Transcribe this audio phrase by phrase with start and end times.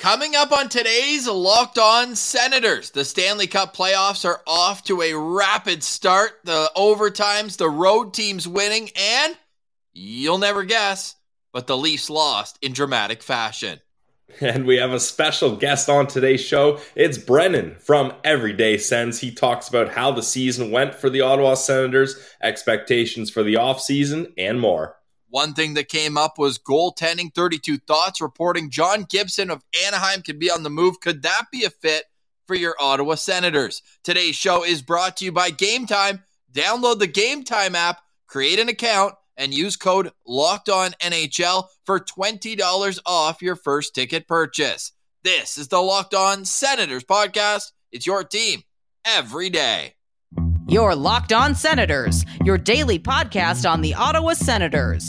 [0.00, 5.12] Coming up on today's Locked On Senators, the Stanley Cup playoffs are off to a
[5.12, 6.40] rapid start.
[6.42, 9.36] The overtimes, the road teams winning, and
[9.92, 11.16] you'll never guess,
[11.52, 13.80] but the Leafs lost in dramatic fashion.
[14.40, 16.78] And we have a special guest on today's show.
[16.94, 19.20] It's Brennan from Everyday Sens.
[19.20, 24.32] He talks about how the season went for the Ottawa Senators, expectations for the offseason,
[24.38, 24.99] and more.
[25.30, 30.40] One thing that came up was goaltending 32 Thoughts reporting John Gibson of Anaheim could
[30.40, 30.98] be on the move.
[31.00, 32.04] Could that be a fit
[32.48, 33.80] for your Ottawa Senators?
[34.02, 36.24] Today's show is brought to you by Gametime.
[36.52, 42.98] Download the Gametime app, create an account, and use code Locked On NHL for $20
[43.06, 44.90] off your first ticket purchase.
[45.22, 47.70] This is the Locked On Senators podcast.
[47.92, 48.64] It's your team
[49.04, 49.94] every day.
[50.66, 55.08] Your Locked On Senators, your daily podcast on the Ottawa Senators.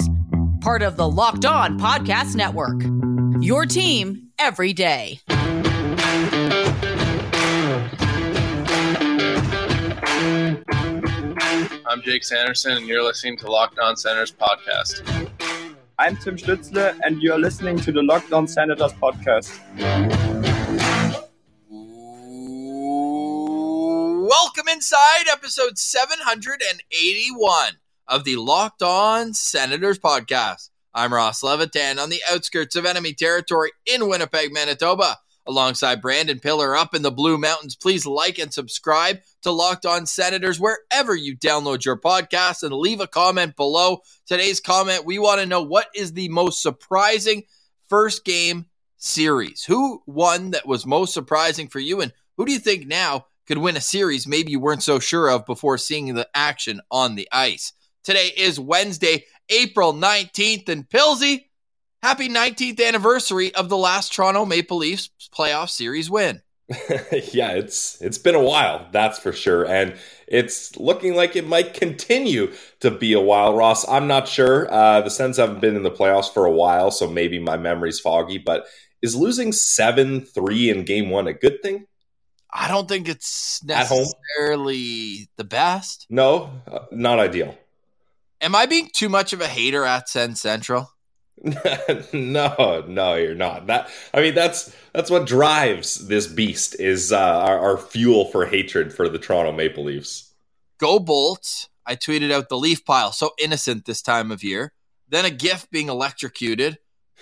[0.62, 2.84] Part of the Locked On Podcast Network.
[3.42, 5.20] Your team every day.
[11.88, 15.02] I'm Jake Sanderson, and you're listening to Locked On Senators podcast.
[15.98, 19.50] I'm Tim Stützle, and you're listening to the Locked On Senators podcast.
[24.30, 27.81] Welcome inside episode 781
[28.12, 30.70] of the Locked On Senators podcast.
[30.94, 36.76] I'm Ross Levitan on the outskirts of enemy territory in Winnipeg, Manitoba, alongside Brandon Piller
[36.76, 37.78] up in the Blue Mountains.
[37.78, 43.00] Please like and subscribe to Locked On Senators wherever you download your podcast and leave
[43.00, 44.02] a comment below.
[44.26, 47.44] Today's comment we want to know what is the most surprising
[47.88, 48.66] first game
[48.98, 49.64] series?
[49.64, 52.02] Who won that was most surprising for you?
[52.02, 55.30] And who do you think now could win a series maybe you weren't so sure
[55.30, 57.74] of before seeing the action on the ice.
[58.04, 61.46] Today is Wednesday, April 19th, and Pilsy,
[62.02, 66.42] happy 19th anniversary of the last Toronto Maple Leafs playoff series win.
[67.32, 69.94] yeah, it's it's been a while, that's for sure, and
[70.26, 73.56] it's looking like it might continue to be a while.
[73.56, 74.74] Ross, I'm not sure.
[74.74, 78.00] Uh, the Sens haven't been in the playoffs for a while, so maybe my memory's
[78.00, 78.40] foggy.
[78.40, 78.66] But
[79.04, 81.86] is losing seven three in Game One a good thing?
[82.52, 86.08] I don't think it's necessarily the best.
[86.10, 87.58] No, uh, not ideal.
[88.42, 90.92] Am I being too much of a hater at Sen Central?
[92.14, 93.68] no, no, you're not.
[93.68, 98.46] That I mean, that's that's what drives this beast is uh, our, our fuel for
[98.46, 100.34] hatred for the Toronto Maple Leafs.
[100.78, 101.70] Go Bolts!
[101.86, 104.74] I tweeted out the leaf pile, so innocent this time of year.
[105.10, 106.78] Then a gift being electrocuted.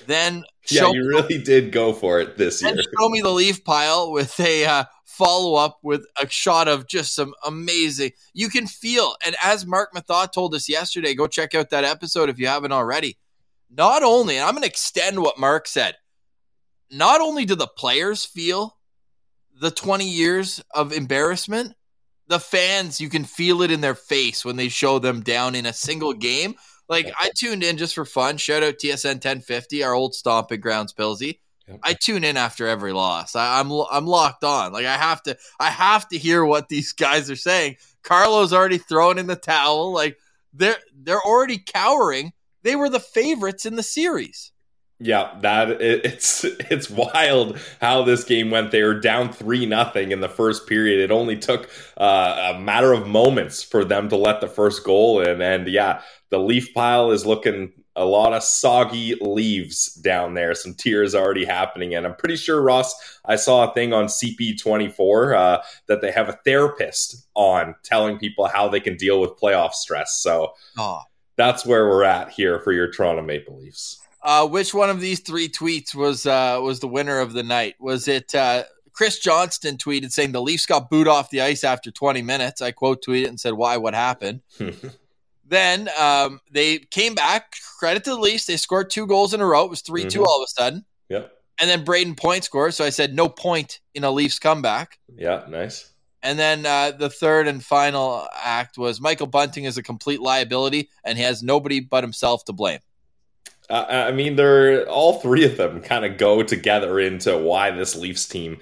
[0.05, 2.75] Then yeah, you really did go for it this year.
[2.75, 4.83] show me the leaf pile with a uh,
[5.19, 8.11] follow up with a shot of just some amazing.
[8.33, 12.29] You can feel, and as Marc Methot told us yesterday, go check out that episode
[12.29, 13.17] if you haven't already.
[13.69, 15.95] Not only, and I'm going to extend what Marc said.
[16.89, 18.77] Not only do the players feel
[19.59, 21.75] the 20 years of embarrassment,
[22.27, 25.65] the fans, you can feel it in their face when they show them down in
[25.65, 26.55] a single game.
[26.87, 28.37] Like I tuned in just for fun.
[28.37, 30.93] Shout out TSN 1050, our old stomping grounds,
[31.69, 31.79] Pilsy.
[31.83, 33.35] I tune in after every loss.
[33.35, 34.73] I, am I'm, I'm locked on.
[34.73, 37.77] Like I have to I have to hear what these guys are saying.
[38.03, 39.93] Carlo's already thrown in the towel.
[39.93, 40.17] Like
[40.53, 42.33] they're they're already cowering.
[42.63, 44.51] They were the favorites in the series.
[45.01, 48.71] Yeah, that it, it's it's wild how this game went.
[48.71, 50.99] They were down three nothing in the first period.
[50.99, 55.21] It only took uh, a matter of moments for them to let the first goal
[55.21, 56.01] in, and yeah,
[56.31, 60.53] the leaf pile is looking a lot of soggy leaves down there.
[60.55, 61.95] Some tears already happening.
[61.95, 62.93] And I'm pretty sure, Ross,
[63.25, 68.47] I saw a thing on CP24 uh, that they have a therapist on telling people
[68.47, 70.19] how they can deal with playoff stress.
[70.21, 71.01] So oh.
[71.35, 73.99] that's where we're at here for your Toronto Maple Leafs.
[74.21, 77.75] Uh, which one of these three tweets was uh, was the winner of the night?
[77.79, 81.89] Was it uh, Chris Johnston tweeted saying the Leafs got booed off the ice after
[81.89, 82.61] 20 minutes?
[82.61, 83.77] I quote tweeted and said, "Why?
[83.77, 84.41] What happened?"
[85.49, 87.55] Then um, they came back.
[87.79, 88.45] Credit to the Leafs.
[88.45, 89.65] They scored two goals in a row.
[89.65, 90.09] It was 3 mm-hmm.
[90.09, 90.85] 2 all of a sudden.
[91.09, 91.31] Yep.
[91.59, 92.73] And then Brayden Point scored.
[92.73, 94.99] So I said, no point in a Leafs comeback.
[95.15, 95.91] Yeah, nice.
[96.21, 100.89] And then uh, the third and final act was Michael Bunting is a complete liability
[101.03, 102.79] and he has nobody but himself to blame.
[103.69, 107.95] Uh, I mean, they're all three of them kind of go together into why this
[107.95, 108.57] Leafs team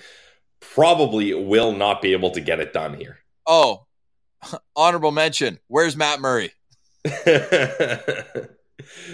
[0.60, 3.20] probably will not be able to get it done here.
[3.46, 3.86] Oh,
[4.76, 5.60] honorable mention.
[5.68, 6.52] Where's Matt Murray?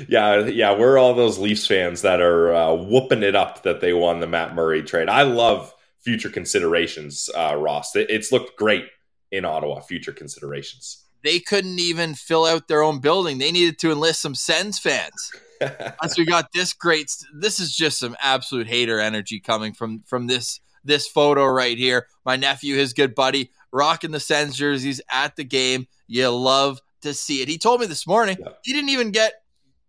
[0.07, 3.93] yeah, yeah, we're all those Leafs fans that are uh, whooping it up that they
[3.93, 5.09] won the Matt Murray trade.
[5.09, 7.95] I love future considerations, uh, Ross.
[7.95, 8.85] It, it's looked great
[9.31, 9.79] in Ottawa.
[9.81, 11.03] Future considerations.
[11.23, 13.37] They couldn't even fill out their own building.
[13.37, 15.31] They needed to enlist some Sens fans.
[15.61, 20.27] As we got this great, this is just some absolute hater energy coming from from
[20.27, 22.07] this this photo right here.
[22.25, 25.87] My nephew, his good buddy, rocking the Sens jerseys at the game.
[26.07, 27.47] You love to see it.
[27.47, 28.49] He told me this morning Yeah.
[28.63, 29.33] he didn't even get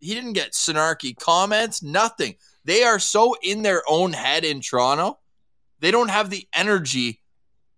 [0.01, 2.35] he didn't get snarky comments, nothing.
[2.65, 5.19] They are so in their own head in Toronto.
[5.81, 7.21] They don't have the energy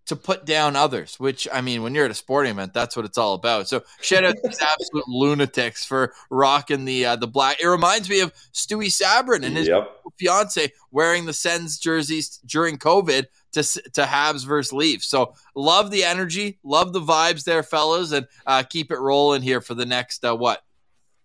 [0.07, 3.05] to put down others, which I mean, when you're at a sporting event, that's what
[3.05, 3.69] it's all about.
[3.69, 7.61] So shout out to these absolute lunatics for rocking the uh, the black.
[7.61, 9.89] It reminds me of Stewie Sabrin and his yep.
[10.19, 15.09] fiance wearing the Sens jerseys during COVID to to Habs versus Leafs.
[15.09, 19.61] So love the energy, love the vibes there, fellas, and uh, keep it rolling here
[19.61, 20.63] for the next uh, what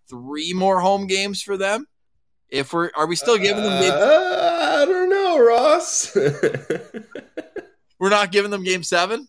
[0.08, 1.86] three more home games for them.
[2.48, 3.80] If we're are we still giving them?
[3.82, 6.14] Game, Uh, I don't know, Ross.
[7.98, 9.28] we're not giving them game seven.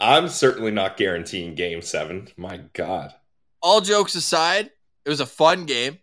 [0.00, 2.28] I'm certainly not guaranteeing game seven.
[2.36, 3.14] My God.
[3.62, 4.70] All jokes aside,
[5.04, 5.98] it was a fun game.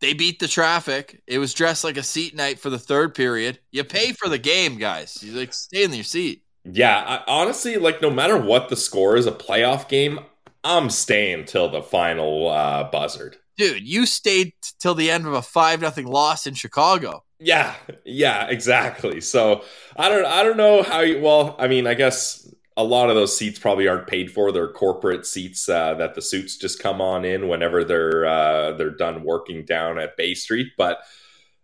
[0.00, 1.22] They beat the traffic.
[1.26, 3.58] It was dressed like a seat night for the third period.
[3.70, 5.22] You pay for the game, guys.
[5.22, 6.42] You like stay in your seat.
[6.64, 10.20] Yeah, I, honestly, like no matter what the score is, a playoff game,
[10.64, 13.36] I'm staying till the final uh, buzzard.
[13.56, 17.24] Dude, you stayed t- till the end of a five nothing loss in Chicago.
[17.38, 19.20] Yeah, yeah, exactly.
[19.20, 19.62] So
[19.96, 21.20] I don't, I don't know how you.
[21.20, 24.52] Well, I mean, I guess a lot of those seats probably aren't paid for.
[24.52, 28.90] They're corporate seats uh, that the suits just come on in whenever they're uh, they're
[28.90, 30.72] done working down at Bay Street.
[30.76, 30.98] But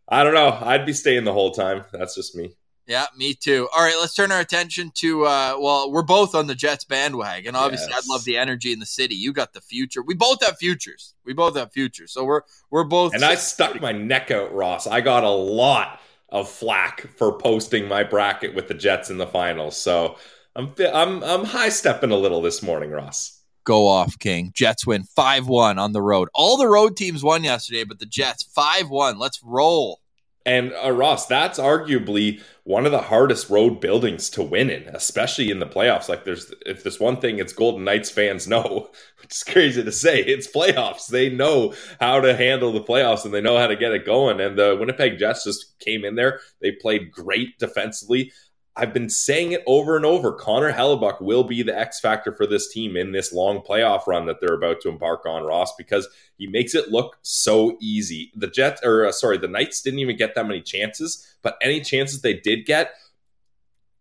[0.09, 0.59] I don't know.
[0.61, 1.85] I'd be staying the whole time.
[1.93, 2.55] That's just me.
[2.87, 3.69] Yeah, me too.
[3.77, 5.25] All right, let's turn our attention to.
[5.25, 7.55] Uh, well, we're both on the Jets bandwagon.
[7.55, 8.05] Obviously, Yes.
[8.05, 9.15] I'd love the energy in the city.
[9.15, 10.03] You got the future.
[10.03, 11.15] We both have futures.
[11.25, 12.13] We both have futures.
[12.13, 13.15] So we're we're both.
[13.15, 14.87] And I stuck my neck out, Ross.
[14.87, 16.01] I got a lot
[16.31, 19.77] of flack for posting my bracket with the Jets in the finals.
[19.77, 20.17] So
[20.55, 23.41] I'm I'm I'm high stepping a little this morning, Ross.
[23.65, 24.53] go off, King.
[24.55, 26.29] Jets win five one on the road.
[26.35, 29.19] All the road teams won yesterday, but the Jets five one.
[29.19, 30.01] Let's roll.
[30.45, 35.51] And uh, Ross, that's arguably one of the hardest road buildings to win in, especially
[35.51, 36.09] in the playoffs.
[36.09, 38.91] Like, there's if there's one thing it's Golden Knights fans know,
[39.23, 41.07] which is crazy to say, it's playoffs.
[41.07, 44.41] They know how to handle the playoffs and they know how to get it going.
[44.41, 46.41] And the Winnipeg Jets just came in there.
[46.61, 48.33] They played great defensively.
[48.75, 50.33] I've been saying it over and over.
[50.33, 54.25] Connor Hellebuyck will be the X factor for this team in this long playoff run
[54.27, 56.09] that they're about to embark on, Ross, because
[56.39, 58.33] he makes it look so easy.
[58.35, 61.83] The Jets, or uh, sorry, the Knights didn't even get that many chances, but any
[61.83, 62.95] chances they did get,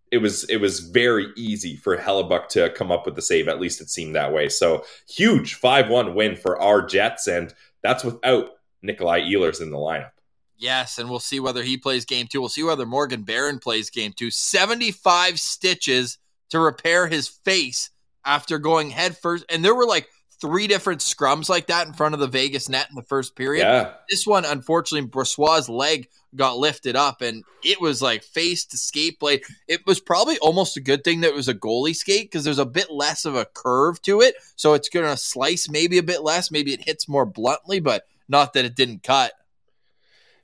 [0.10, 3.50] it was it was very easy for Hellebuyck to come up with the save.
[3.50, 4.48] At least it seemed that way.
[4.48, 8.52] So huge five one win for our Jets, and that's without
[8.82, 10.12] Nikolai Ehlers in the lineup.
[10.62, 12.40] Yes, and we'll see whether he plays game two.
[12.40, 14.30] We'll see whether Morgan Barron plays game two.
[14.30, 16.20] 75 stitches
[16.52, 17.90] to repair his face
[18.24, 19.44] after going head first.
[19.50, 20.08] And there were like
[20.40, 23.64] three different scrums like that in front of the Vegas net in the first period.
[23.64, 28.78] Yeah, This one, unfortunately, Brossoit's leg got lifted up and it was like face to
[28.78, 29.42] skate blade.
[29.68, 32.60] It was probably almost a good thing that it was a goalie skate because there's
[32.60, 34.36] a bit less of a curve to it.
[34.56, 36.52] So it's going to slice maybe a bit less.
[36.52, 39.34] Maybe it hits more bluntly, but not that it didn't cut.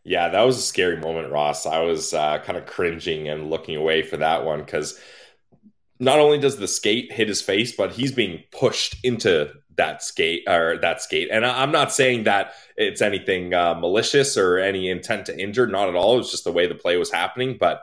[0.07, 1.65] Yeah, that was a scary moment, Ross.
[1.65, 4.97] I was uh, kind of cringing and looking away for that one because
[5.99, 10.43] not only does the skate hit his face, but he's being pushed into that skate
[10.47, 11.27] or that skate.
[11.29, 15.67] And I- I'm not saying that it's anything uh, malicious or any intent to injure.
[15.67, 16.17] Not at all.
[16.19, 17.57] It's just the way the play was happening.
[17.59, 17.81] But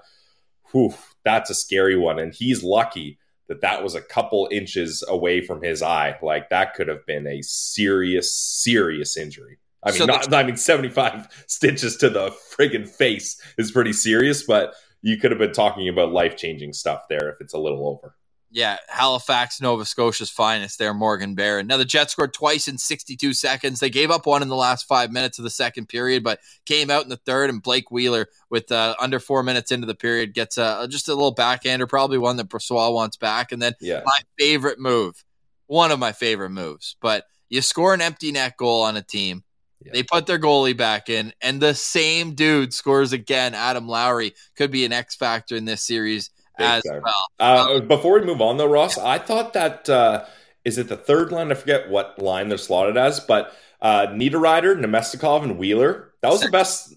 [0.73, 0.95] whew,
[1.27, 2.19] that's a scary one.
[2.19, 6.17] And he's lucky that that was a couple inches away from his eye.
[6.23, 9.59] Like that could have been a serious, serious injury.
[9.85, 14.43] I mean, So not, I mean, 75 stitches to the friggin' face is pretty serious,
[14.43, 17.87] but you could have been talking about life changing stuff there if it's a little
[17.89, 18.15] over.
[18.51, 21.67] Yeah, Halifax, Nova Scotia's finest there, Morgan Barron.
[21.67, 23.81] Now, the Jets scored twice in 62 seconds.
[23.81, 26.89] They gave up one in the last five minutes of the second period, but came
[26.89, 27.51] out in the third.
[27.51, 31.15] And Blake Wheeler, with uh, under four minutes into the period, gets uh, just a
[31.15, 33.51] little backhander, probably one that Brossoit wants back.
[33.51, 34.03] And then Yeah.
[34.05, 35.25] my favorite move,
[35.67, 39.44] one of my favorite moves, but you score an empty net goal on a team.
[39.85, 39.93] Yeah.
[39.93, 43.55] They put their goalie back in, and the same dude scores again.
[43.55, 47.03] Adam Lowry could be an X factor in this series Big as time.
[47.03, 47.29] well.
[47.39, 50.25] Uh, before we move on, though, Ross, I thought that uh,
[50.65, 51.53] is it the third line?
[51.53, 56.13] I forget what line they're slotted as, but uh, Niederreiter, Namestnikov, and Wheeler.
[56.23, 56.95] That was the best.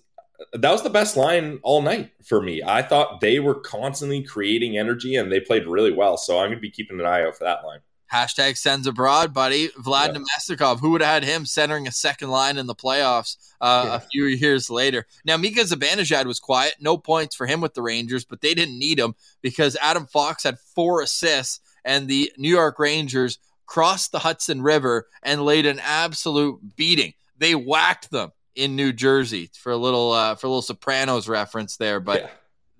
[0.53, 2.61] That was the best line all night for me.
[2.63, 6.15] I thought they were constantly creating energy and they played really well.
[6.15, 7.79] So I'm going to be keeping an eye out for that line.
[8.13, 9.69] Hashtag Sens abroad, buddy.
[9.69, 10.19] Vlad Yeah.
[10.21, 10.79] Namestnikov.
[10.79, 13.95] Who would have had him centering a second line in the playoffs uh, Yeah.
[13.95, 15.05] a few years later?
[15.25, 16.75] Now, Mika Zibanejad was quiet.
[16.79, 20.43] No points for him with the Rangers, but they didn't need him because Adam Fox
[20.43, 25.79] had four assists, and the New York Rangers crossed the Hudson River and laid an
[25.79, 27.13] absolute beating.
[27.39, 31.77] they whacked them in New Jersey for a little uh, for a little Sopranos reference
[31.77, 32.29] there, but Yeah.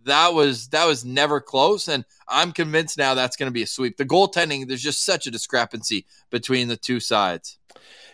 [0.07, 3.67] That was that was never close, and I'm convinced now that's going to be a
[3.67, 3.97] sweep.
[3.97, 7.57] The goaltending, there's just such a discrepancy between the two sides.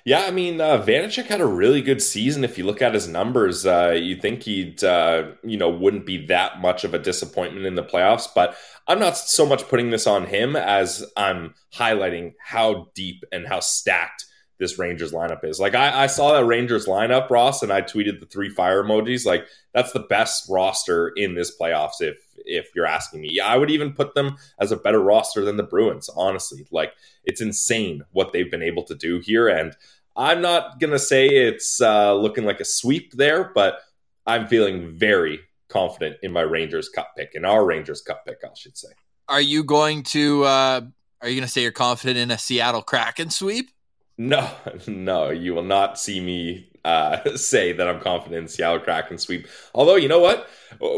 [0.06, 2.44] Yeah, I mean, uh, Vanecek had a really good season.
[2.44, 6.26] If you look at his numbers, uh, you think he'd, uh, you know, wouldn't be
[6.26, 8.28] that much of a disappointment in the playoffs.
[8.36, 13.48] But I'm not so much putting this on him as I'm highlighting how deep and
[13.48, 14.26] how stacked
[14.64, 15.60] this Rangers lineup is.
[15.60, 19.26] Like I, I saw that Rangers lineup, Ross, and I tweeted the three fire emojis.
[19.26, 22.00] Like that's the best roster in this playoffs.
[22.00, 25.44] If if you're asking me, yeah, I would even put them as a better roster
[25.44, 26.10] than the Bruins.
[26.16, 26.94] Honestly, like
[27.26, 29.76] it's insane what they've been able to do here, and
[30.16, 33.80] I'm not gonna say it's uh, looking like a sweep there, but
[34.26, 38.54] I'm feeling very confident in my Rangers Cup pick, in our Rangers Cup pick, I
[38.56, 38.90] should say.
[39.28, 40.82] Are you going to uh,
[41.24, 43.70] are you going to say you're confident in a Seattle Kraken sweep?
[44.18, 44.50] No,
[44.88, 49.48] no, you will not see me uh, say that I'm confident in Seattle Kraken sweep.
[49.74, 50.50] Although, you know what?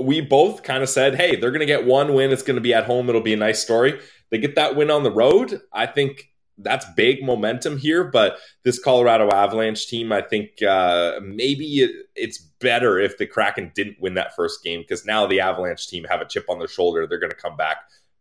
[0.02, 2.32] We both kind of said, hey, they're going to get one win.
[2.32, 3.10] It's going to be at home.
[3.10, 4.00] It'll be a nice story.
[4.32, 5.62] They get that win on the road.
[5.72, 8.04] I think that's big momentum here.
[8.04, 13.72] But this Colorado Avalanche team, I think uh, maybe it, it's better if the Kraken
[13.76, 16.68] didn't win that first game because now the Avalanche team have a chip on their
[16.68, 17.06] shoulder.
[17.06, 17.78] They're going to come back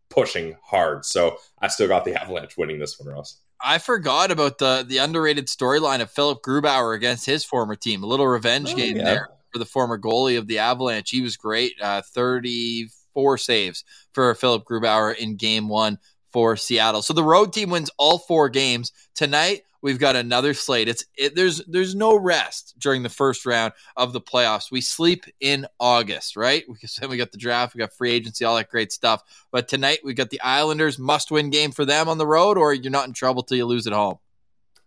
[0.09, 1.05] pushing hard.
[1.05, 3.41] So I still got the Avalanche winning this one, Ross.
[3.63, 8.03] I forgot about the the underrated storyline of Philipp Grubauer against his former team.
[8.03, 9.03] A little revenge Oh, game yeah.
[9.03, 11.09] there for the former goalie of the Avalanche.
[11.09, 11.73] He was great.
[11.81, 13.83] Uh, 34 saves
[14.13, 15.97] for Philipp Grubauer in game one
[16.31, 17.01] for Seattle.
[17.01, 18.91] So the road team wins all four games.
[19.15, 20.87] Tonight, we've got another slate.
[20.87, 24.71] It's it, there's there's no rest during the first round of the playoffs.
[24.71, 26.63] We sleep in August, right?
[26.67, 29.21] Because then we got the draft, we got free agency, all that great stuff.
[29.51, 32.73] But tonight we've got the Islanders must win game for them on the road, or
[32.73, 34.17] you're not in trouble till you lose at home.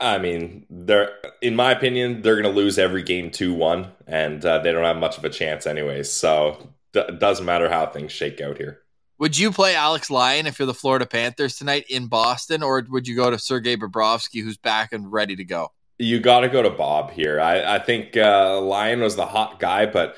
[0.00, 4.44] I mean, they're in my opinion, they're going to lose every game two one, and
[4.44, 6.10] uh, they don't have much of a chance anyways.
[6.12, 8.80] So d- it doesn't matter how things shake out here.
[9.18, 13.08] Would you play Alex Lyon if you're the Florida Panthers tonight in Boston, or would
[13.08, 15.72] you go to Sergei Bobrovsky, who's back and ready to go?
[15.98, 17.40] You got to go to Bob here.
[17.40, 20.14] I, I think uh, Lyon was the hot guy, but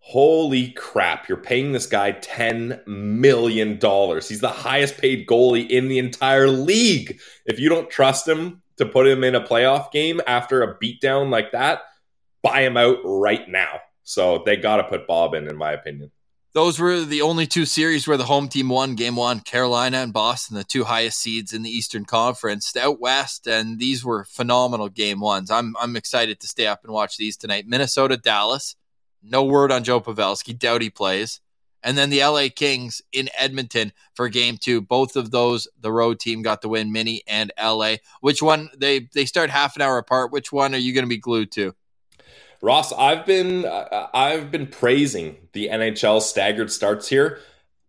[0.00, 4.28] holy crap, you're paying this guy ten million dollars.
[4.28, 7.18] He's the highest paid goalie in the entire league.
[7.46, 11.30] If you don't trust him to put him in a playoff game after a beatdown
[11.30, 11.80] like that,
[12.42, 13.80] buy him out right now.
[14.02, 16.10] So they got to put Bob in, in my opinion.
[16.54, 20.12] Those were the only two series where the home team won game one Carolina and
[20.12, 23.48] Boston, the two highest seeds in the Eastern Conference out west.
[23.48, 25.50] And these were phenomenal game ones.
[25.50, 27.66] I'm, I'm excited to stay up and watch these tonight.
[27.66, 28.76] Minnesota, Dallas.
[29.20, 30.56] No word on Joe Pavelski.
[30.56, 31.40] Doubt he plays.
[31.82, 34.80] And then the LA Kings in Edmonton for game two.
[34.80, 37.96] Both of those, the road team got the win, Mini and LA.
[38.20, 38.70] Which one?
[38.78, 40.30] They, they start half an hour apart.
[40.30, 41.74] Which one are you going to be glued to?
[42.64, 47.40] Ross, I've been I've been praising the NHL staggered starts here.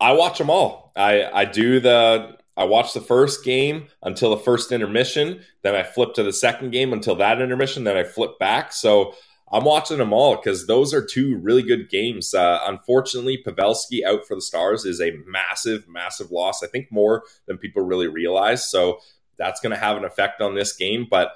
[0.01, 0.91] I watch them all.
[0.98, 5.84] I I do the I watch the first game until the first intermission, then I
[5.84, 8.74] flip to the second game until that intermission, then I flip back.
[8.74, 9.13] So
[9.50, 12.34] I'm watching them all because those are two really good games.
[12.34, 16.62] Uh, unfortunately, Pavelski out for the Stars is a massive, massive loss.
[16.62, 18.70] I think more than people really realize.
[18.70, 19.00] So
[19.38, 21.32] that's going to have an effect on this game, but.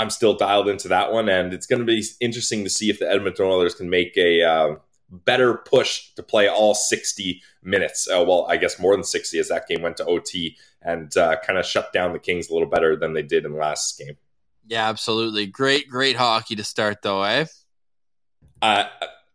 [0.00, 2.98] I'm still dialed into that one, and it's going to be interesting to see if
[2.98, 4.74] the Edmonton Oilers can make a uh,
[5.10, 8.08] better push to play all 60 minutes.
[8.08, 11.36] Uh, well, I guess more than 60 as that game went to OT and uh,
[11.46, 13.98] kind of shut down the Kings a little better than they did in the last
[13.98, 14.16] game.
[14.66, 15.46] Yeah, absolutely.
[15.46, 17.44] Great, great hockey to start, though, eh?
[18.62, 18.84] Uh,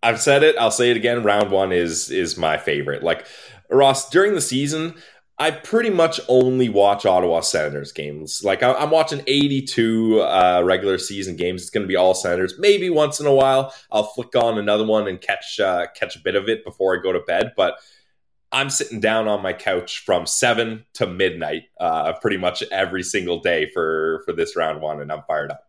[0.01, 0.55] I've said it.
[0.57, 1.23] I'll say it again.
[1.23, 3.03] Round one is is my favorite.
[3.03, 3.27] Like
[3.69, 4.95] Ross during the season,
[5.37, 8.41] I pretty much only watch Ottawa Senators games.
[8.43, 11.61] Like I, am watching 82 uh, regular season games.
[11.61, 12.55] It's going to be all Senators.
[12.57, 16.19] Maybe once in a while I'll flick on another one and catch uh, catch a
[16.19, 17.51] bit of it before I go to bed.
[17.57, 17.75] But
[18.51, 23.41] I'm sitting down on my couch from seven to midnight, uh, pretty much every single
[23.41, 25.65] day for for this round one, and I'm fired up.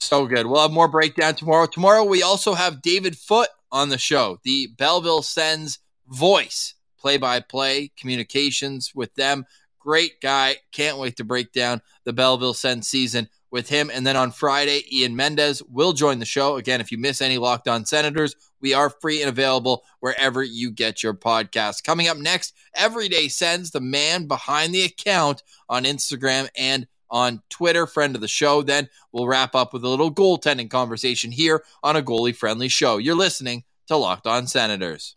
[0.00, 0.46] So good.
[0.46, 1.66] We'll have more breakdown tomorrow.
[1.66, 7.40] Tomorrow we also have David Foot on the show, the Belleville Sens voice play by
[7.40, 9.44] play communications with them.
[9.80, 10.56] Great guy.
[10.70, 13.90] Can't wait to break down the Belleville Sens season with him.
[13.92, 16.56] And then on Friday, Ian Mendes will join the show.
[16.56, 20.70] Again, if you miss any Locked On Senators, we are free and available wherever you
[20.70, 21.82] get your podcast.
[21.82, 27.88] Coming up next, Everyday Sens, the man behind the account on Instagram and on Twitter,
[27.88, 28.62] friend of the show.
[28.62, 32.98] Then we'll wrap up with a little goaltending conversation here on a goalie friendly show.
[32.98, 35.16] You're listening to Locked On Senators.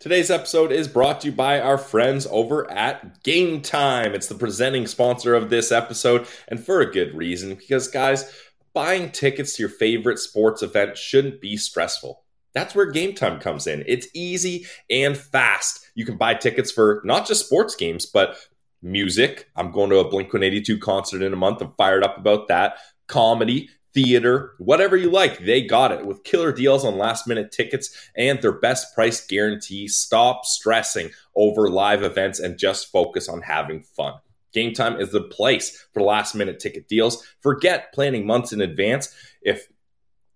[0.00, 4.14] Today's episode is brought to you by our friends over at Gametime.
[4.14, 8.32] It's the presenting sponsor of this episode, and for a good reason, because guys,
[8.72, 12.22] buying tickets to your favorite sports event shouldn't be stressful.
[12.54, 13.82] That's where Gametime comes in.
[13.88, 15.90] It's easy and fast.
[15.96, 18.36] You can buy tickets for not just sports games, but
[18.80, 19.48] music.
[19.56, 21.60] I'm going to a Blink 182 concert in a month.
[21.60, 22.78] I'm fired up about that.
[23.08, 23.68] Comedy,
[24.04, 28.40] theater, whatever you like, they got it with killer deals on last minute tickets and
[28.40, 29.88] their best price guarantee.
[29.88, 34.14] Stop stressing over live events and just focus on having fun.
[34.54, 37.26] Gametime is the place for last minute ticket deals.
[37.40, 39.12] Forget planning months in advance.
[39.42, 39.66] If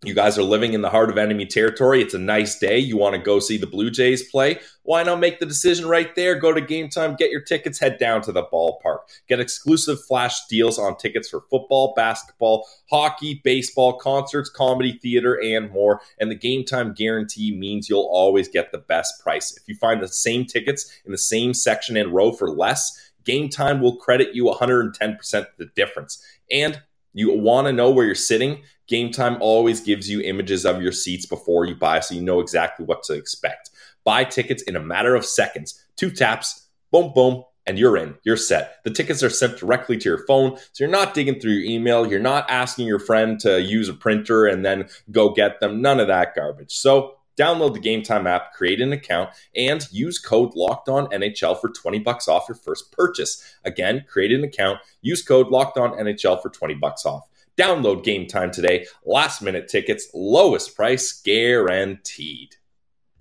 [0.04, 2.02] you guys are living in the heart of enemy territory.
[2.02, 2.78] It's a nice day.
[2.78, 4.58] You want to go see the Blue Jays play.
[4.82, 6.34] Why not make the decision right there?
[6.34, 8.98] Go to Gametime, get your tickets, head down to the ballpark.
[9.28, 15.70] Get exclusive flash deals on tickets for football, basketball, hockey, baseball, concerts, comedy, theater, and
[15.70, 16.00] more.
[16.18, 19.56] And the Gametime guarantee means you'll always get the best price.
[19.56, 23.80] If you find the same tickets in the same section and row for less, Gametime
[23.80, 26.24] will credit you 110% the difference.
[26.50, 26.82] And
[27.14, 31.24] you want to know where you're sitting Gametime always gives you images of your seats
[31.24, 33.70] before you buy, so you know exactly what to expect.
[34.04, 35.82] Buy tickets in a matter of seconds.
[35.96, 38.16] Two taps, boom, boom, and you're in.
[38.24, 38.82] You're set.
[38.84, 42.06] The tickets are sent directly to your phone, so you're not digging through your email.
[42.06, 45.80] You're not asking your friend to use a printer and then go get them.
[45.80, 46.72] None of that garbage.
[46.72, 51.70] So download the Gametime app, create an account, and use code Locked On NHL for
[51.70, 53.56] 20 bucks off your first purchase.
[53.64, 57.28] Again, create an account, use code Locked On NHL for 20 bucks off.
[57.56, 58.86] Download Gametime today.
[59.04, 62.56] Last minute tickets, lowest price guaranteed.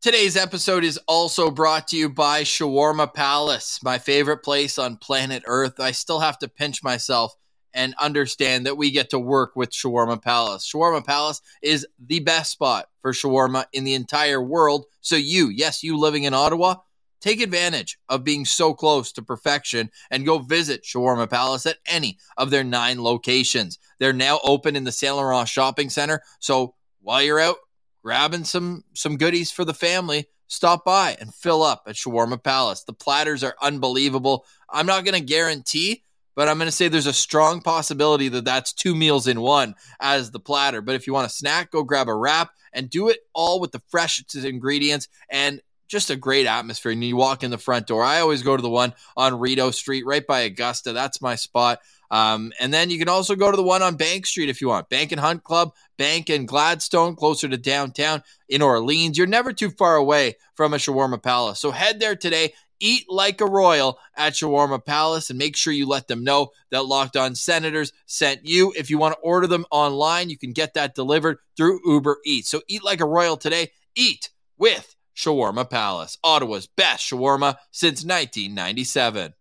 [0.01, 5.43] Today's episode is also brought to you by Shawarma Palace, my favorite place on planet
[5.45, 5.79] Earth.
[5.79, 7.35] I still have to pinch myself
[7.73, 10.69] and understand that we get to work with Shawarma Palace.
[10.69, 14.85] Shawarma Palace is the best spot for shawarma in the entire world.
[15.01, 16.75] So, you, yes, you living in Ottawa,
[17.21, 22.17] Take advantage of being so close to perfection and go visit Shawarma Palace at any
[22.35, 23.77] of their nine locations.
[23.99, 26.23] They're now open in the Saint Laurent Shopping Center.
[26.39, 27.57] So while you're out
[28.03, 32.83] grabbing some some goodies for the family, stop by and fill up at Shawarma Palace.
[32.83, 34.43] The platters are unbelievable.
[34.67, 36.03] I'm not going to guarantee,
[36.35, 39.75] but I'm going to say there's a strong possibility that that's two meals in one
[39.99, 40.81] as the platter.
[40.81, 43.71] But if you want a snack, go grab a wrap and do it all with
[43.71, 46.93] the freshest ingredients and just a great atmosphere.
[46.93, 48.03] And you walk in the front door.
[48.03, 50.93] I always go to the one on Rideau Street, right by Augusta.
[50.93, 51.79] That's my spot.
[52.09, 54.67] Um, and then you can also go to the one on Bank Street if you
[54.67, 54.89] want.
[54.89, 59.17] Bank and Hunt Club, Bank and Gladstone, closer to downtown in Orleans.
[59.17, 61.59] You're never too far away from a shawarma palace.
[61.59, 62.53] So head there today.
[62.83, 66.87] Eat like a royal at Shawarma Palace and make sure you let them know that
[66.87, 68.73] Locked On Senators sent you.
[68.75, 72.49] If you want to order them online, you can get that delivered through Uber Eats.
[72.49, 73.69] So eat like a royal today.
[73.95, 79.35] Eat with Shawarma Palace, Ottawa's best shawarma since 1997.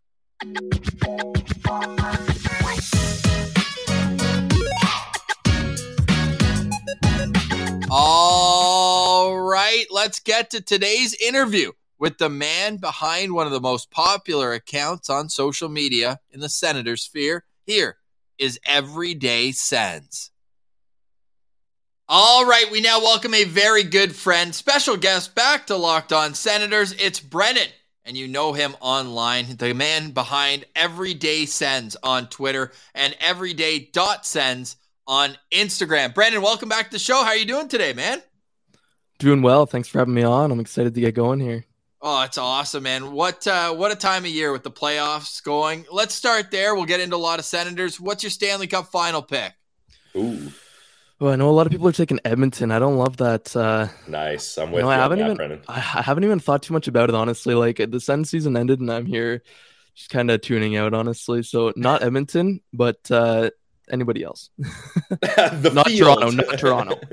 [7.91, 13.91] All right, let's get to today's interview with the man behind one of the most
[13.91, 17.45] popular accounts on social media in the senator sphere.
[17.67, 17.99] Here
[18.39, 20.31] is Everyday Sens.
[22.09, 26.35] All right, we now welcome a very good friend, special guest back to Locked On
[26.35, 26.93] Senators.
[26.93, 27.69] It's Brennan,
[28.05, 35.37] and you know him online, the man behind Everyday Sens on Twitter and Everyday.Sens on
[35.53, 36.15] Instagram.
[36.15, 37.23] Brennan, welcome back to the show.
[37.23, 38.23] How are you doing today, man?
[39.19, 39.67] Doing well.
[39.67, 40.51] Thanks for having me on.
[40.51, 41.67] I'm excited to get going here.
[42.03, 43.13] Oh, it's awesome, man.
[43.13, 45.85] What uh, what a time of year with the playoffs going.
[45.93, 46.75] Let's start there.
[46.75, 48.01] We'll get into a lot of Senators.
[48.01, 49.53] What's your Stanley Cup final pick?
[50.17, 50.51] Ooh.
[51.19, 52.71] Well, I know a lot of people are taking Edmonton.
[52.71, 53.55] I don't love that.
[53.55, 54.57] Uh, nice.
[54.57, 55.37] I'm with you, know, you I haven't that, even.
[55.37, 55.61] Brennan.
[55.69, 57.55] I haven't even thought too much about it, honestly.
[57.55, 59.43] Like the Sun season ended, and I'm here,
[59.95, 61.43] just kind of tuning out, honestly.
[61.43, 63.51] So not Edmonton, but uh,
[63.91, 64.49] anybody else.
[64.59, 66.21] not field.
[66.21, 66.31] Toronto.
[66.31, 67.01] Not Toronto.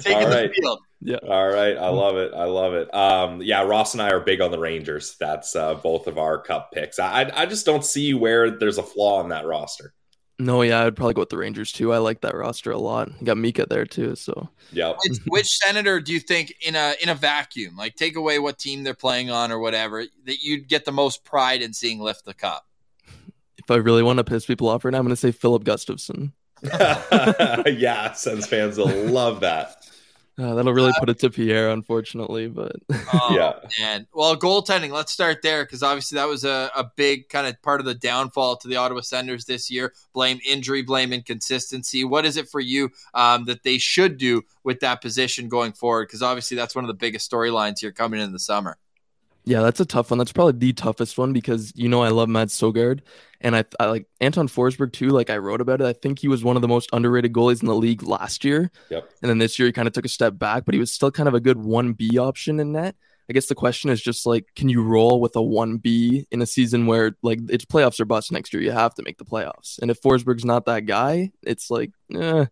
[0.00, 0.52] Taking All the right.
[0.54, 0.80] field.
[1.04, 1.18] Yeah.
[1.22, 2.32] All right, I love it.
[2.34, 2.92] I love it.
[2.94, 5.16] Um, yeah, Ross and I are big on the Rangers.
[5.20, 6.98] That's uh, both of our cup picks.
[6.98, 9.94] I, I just don't see where there's a flaw in that roster.
[10.38, 11.92] No, yeah, I'd probably go with the Rangers too.
[11.92, 13.08] I like that roster a lot.
[13.20, 14.96] You got Mika there too, so Yep.
[15.06, 18.58] Which, which senator do you think in a in a vacuum, like take away what
[18.58, 22.24] team they're playing on or whatever, that you'd get the most pride in seeing lift
[22.24, 22.66] the cup?
[23.64, 25.64] if I really want to piss people off right now, I'm going to say Filip
[25.64, 26.32] Gustavsson.
[27.78, 29.76] yeah, Sens fans will love that.
[30.36, 32.72] Uh, that'll really put it to Pierre, unfortunately, but
[33.12, 33.52] Oh, Yeah.
[33.78, 34.06] man.
[34.12, 34.90] Well, goaltending.
[34.90, 37.94] Let's start there because obviously that was a, a big kind of part of the
[37.94, 39.92] downfall to the Ottawa Senators this year.
[40.12, 42.02] Blame injury, blame inconsistency.
[42.04, 46.08] What is it for you um, that they should do with that position going forward?
[46.08, 48.76] Because obviously that's one of the biggest storylines here coming in the summer.
[49.46, 50.18] Yeah, that's a tough one.
[50.18, 53.00] That's probably the toughest one because you know I love Mads Sogaard,
[53.42, 55.08] and I, I like Anton Forsberg too.
[55.08, 55.86] Like I wrote about it.
[55.86, 58.70] I think he was one of the most underrated goalies in the league last year.
[58.88, 59.10] Yep.
[59.22, 61.10] And then this year he kind of took a step back, but he was still
[61.10, 62.96] kind of a good one B option in net.
[63.28, 66.42] I guess the question is just like, can you roll with a one B in
[66.42, 68.62] a season where like it's playoffs or bust next year?
[68.62, 72.46] You have to make the playoffs, and if Forsberg's not that guy, it's like, eh.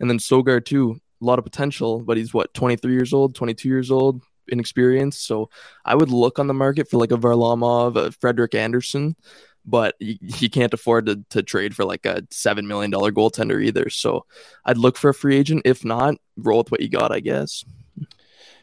[0.00, 3.68] And then Sogaard too, a lot of potential, but he's what 23 years old, 22
[3.68, 5.26] years old, inexperienced.
[5.26, 5.50] So
[5.84, 9.16] I would look on the market for like a Varlamov, a Frederik Andersen,
[9.64, 13.90] but you, you can't afford to, to trade for like a $7 million goaltender either.
[13.90, 14.26] So
[14.64, 15.62] I'd look for a free agent.
[15.64, 17.64] If not, roll with what you got, I guess.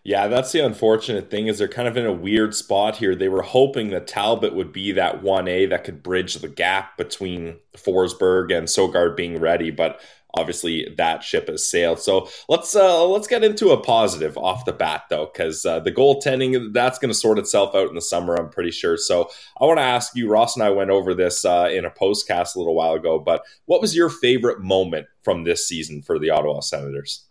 [0.03, 3.13] Yeah, that's the unfortunate thing is they're kind of in a weird spot here.
[3.13, 7.57] They were hoping that Talbot would be that 1A that could bridge the gap between
[7.77, 10.01] Forsberg and Sogaard being ready, but
[10.35, 11.99] obviously that ship has sailed.
[11.99, 15.91] So let's uh, let's get into a positive off the bat though, because uh, the
[15.91, 18.97] goaltending that's going to sort itself out in the summer, I'm pretty sure.
[18.97, 21.91] So I want to ask you, Ross and I went over this uh, in a
[21.91, 26.19] postcast a little while ago, but what was your favorite moment from this season for
[26.19, 27.25] the Ottawa Senators?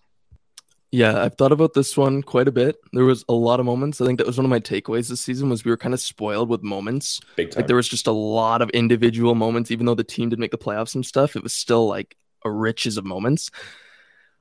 [0.92, 2.76] Yeah, I've thought about this one quite a bit.
[2.92, 4.00] There was a lot of moments.
[4.00, 6.00] I think that was one of my takeaways this season was we were kind of
[6.00, 7.20] spoiled with moments.
[7.36, 7.60] Big time.
[7.60, 10.50] Like there was just a lot of individual moments, even though the team did make
[10.50, 11.36] the playoffs and stuff.
[11.36, 13.50] It was still like a riches of moments.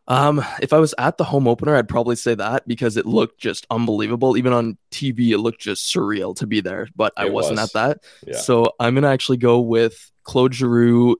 [0.07, 3.39] Um, if I was at the home opener, I'd probably say that because it looked
[3.39, 4.37] just unbelievable.
[4.37, 7.69] Even on TV, it looked just surreal to be there, but I It wasn't was.
[7.69, 8.03] at that.
[8.25, 8.37] Yeah.
[8.37, 11.15] So I'm gonna actually go with Claude Giroux,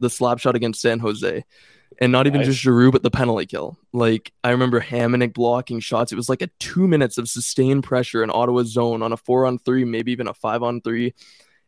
[0.00, 1.42] the slap shot against San Jose.
[2.00, 2.48] And not even Nice.
[2.48, 3.78] just Giroux, but the penalty kill.
[3.92, 6.10] Like I remember Hamonic blocking shots.
[6.12, 9.46] It was like a two minutes of sustained pressure in Ottawa's zone on a four
[9.46, 11.14] on three, maybe even a five on three.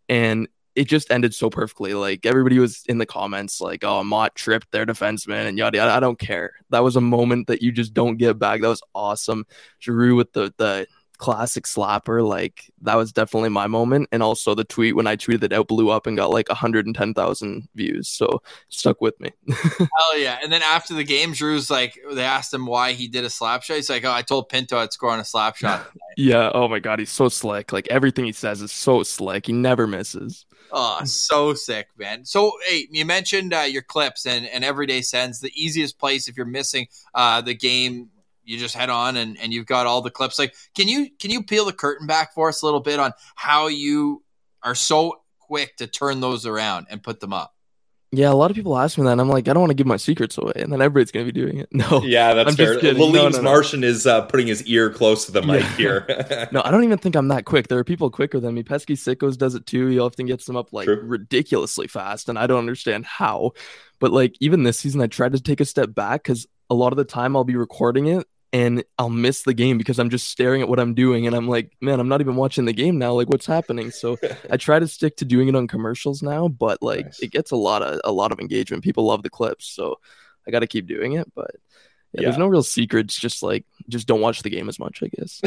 [0.09, 1.95] And it just ended so perfectly.
[1.95, 5.91] Like everybody was in the comments, like, "Oh, Mott tripped their defenseman," and yada yada.
[5.91, 6.53] I don't care.
[6.71, 8.61] That was a moment that you just don't get back.
[8.61, 9.47] That was awesome.
[9.81, 10.87] Giroux with the the
[11.19, 14.09] classic slapper, like that was definitely my moment.
[14.13, 17.69] And also the tweet when I tweeted it out blew up and got like 110,000
[17.75, 18.09] views.
[18.09, 19.33] So stuck with me.
[19.53, 20.39] Hell yeah.
[20.43, 23.63] And then after the game, Drew's like, they asked him why he did a slap
[23.63, 23.75] shot.
[23.75, 25.87] He's like, oh, I told Pinto I'd score on a slap shot.
[26.17, 26.51] yeah.
[26.55, 27.73] Oh my god, he's so slick.
[27.73, 29.47] Like everything he says is so slick.
[29.47, 30.47] He never misses.
[30.73, 32.25] oh, so sick, man.
[32.25, 36.37] So, hey, you mentioned uh, your clips and, and Everyday Sens, the easiest place if
[36.37, 38.11] you're missing uh, the game.
[38.47, 40.39] You just head on and, and you've got all the clips.
[40.39, 43.13] Like, can you can you peel the curtain back for us a little bit on
[43.35, 44.23] how you
[44.63, 47.53] are so quick to turn those around and put them up?
[48.13, 49.75] Yeah, a lot of people ask me that, and I'm like, I don't want to
[49.75, 51.69] give my secrets away, and then everybody's gonna be doing it.
[51.73, 52.67] No, Yeah, that's I'm fair.
[52.75, 53.13] just kidding.
[53.13, 53.43] No, no, no.
[53.43, 55.77] Martian is uh, putting his ear close to the mic Yeah.
[55.77, 56.49] here.
[56.53, 57.67] no, I don't even think I'm that quick.
[57.67, 58.63] There are people quicker than me.
[58.63, 59.89] Pesky Sickos does it too.
[59.89, 61.01] He often gets them up like True.
[61.03, 63.53] ridiculously fast, and I don't understand how.
[63.99, 66.93] But like even this season, I tried to take a step back because a lot
[66.93, 70.29] of the time I'll be recording it and I'll miss the game because I'm just
[70.29, 72.97] staring at what I'm doing, and I'm like, man, I'm not even watching the game
[72.99, 73.13] now.
[73.13, 73.91] Like, what's happening?
[73.91, 74.17] So
[74.51, 77.21] I try to stick to doing it on commercials now, but like Nice.
[77.21, 78.83] it gets a lot of a lot of engagement.
[78.83, 80.01] People love the clips, so
[80.47, 81.31] I got to keep doing it.
[81.35, 81.51] But
[82.17, 82.29] yeah, Yeah.
[82.29, 83.15] there's no real secrets.
[83.17, 85.41] Just like just don't watch the game as much, I guess.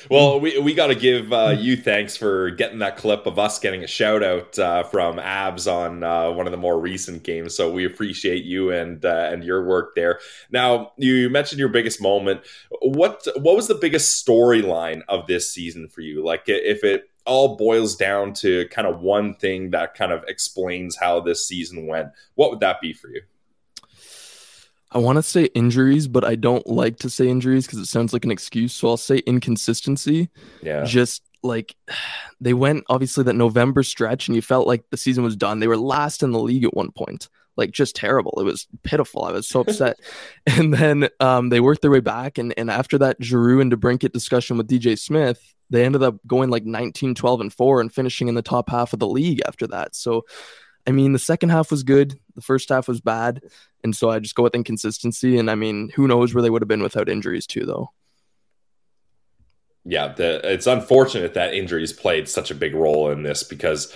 [0.10, 3.58] well, we, we got to give uh, you thanks for getting that clip of us
[3.58, 7.56] getting a shout out uh, from Abs on uh, one of the more recent games.
[7.56, 10.20] So we appreciate you and uh, and your work there.
[10.50, 12.42] Now you mentioned your biggest moment.
[12.82, 16.24] What what was the biggest storyline of this season for you?
[16.24, 20.96] Like if it all boils down to kind of one thing that kind of explains
[20.96, 23.20] how this season went, what would that be for you?
[24.90, 28.12] I want to say injuries, but I don't like to say injuries because it sounds
[28.12, 28.74] like an excuse.
[28.74, 30.30] So I'll say inconsistency.
[30.62, 30.84] Yeah.
[30.84, 31.74] Just like
[32.40, 35.60] they went obviously that November stretch, and you felt like the season was done.
[35.60, 38.34] They were last in the league at one point, like just terrible.
[38.38, 39.24] It was pitiful.
[39.24, 39.98] I was so upset.
[40.46, 44.12] and then um, they worked their way back, and and after that Giroux and DeBrincat
[44.12, 48.28] discussion with DJ Smith, they ended up going like 19, 12, and four, and finishing
[48.28, 49.94] in the top half of the league after that.
[49.94, 50.24] So.
[50.88, 52.18] I mean, the second half was good.
[52.34, 53.42] The first half was bad.
[53.84, 55.38] And so I just go with inconsistency.
[55.38, 57.92] And I mean, who knows where they would have been without injuries, too, though.
[59.84, 63.92] yeah, the, it's unfortunate that injuries played such a big role in this because,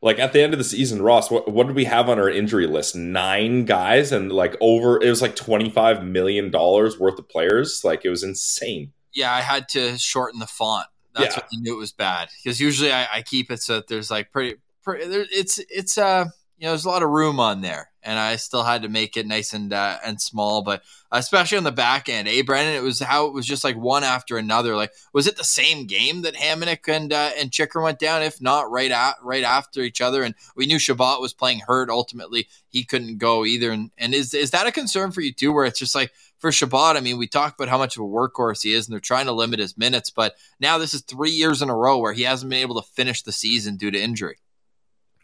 [0.00, 2.30] like, at the end of the season, Ross, what, what did we have on our
[2.30, 2.94] injury list?
[2.96, 7.82] Nine guys, and like over, it was like twenty five million dollars worth of players.
[7.84, 8.92] Like, it was insane.
[9.12, 10.86] Yeah, I had to shorten the font.
[11.14, 11.42] That's Yeah.
[11.50, 14.10] when I knew it was bad because usually I, I keep it so that there's
[14.10, 17.62] like pretty, pretty there, it's it's uh you know, there's a lot of room on
[17.62, 20.62] there, and I still had to make it nice and uh, and small.
[20.62, 22.74] But especially on the back end, eh, Brandon?
[22.74, 24.76] It was how it was just like one after another.
[24.76, 28.22] Like, was it the same game that Hamonic and uh, and Chychrun went down?
[28.22, 31.90] If not, right at right after each other, and we knew Chabot was playing hurt.
[31.90, 33.72] Ultimately, he couldn't go either.
[33.72, 35.52] And, and is is that a concern for you too?
[35.52, 38.06] Where it's just like for Chabot, I mean, we talked about how much of a
[38.06, 40.10] workhorse he is, and they're trying to limit his minutes.
[40.10, 42.88] But now this is three years in a row where he hasn't been able to
[42.88, 44.36] finish the season due to injury.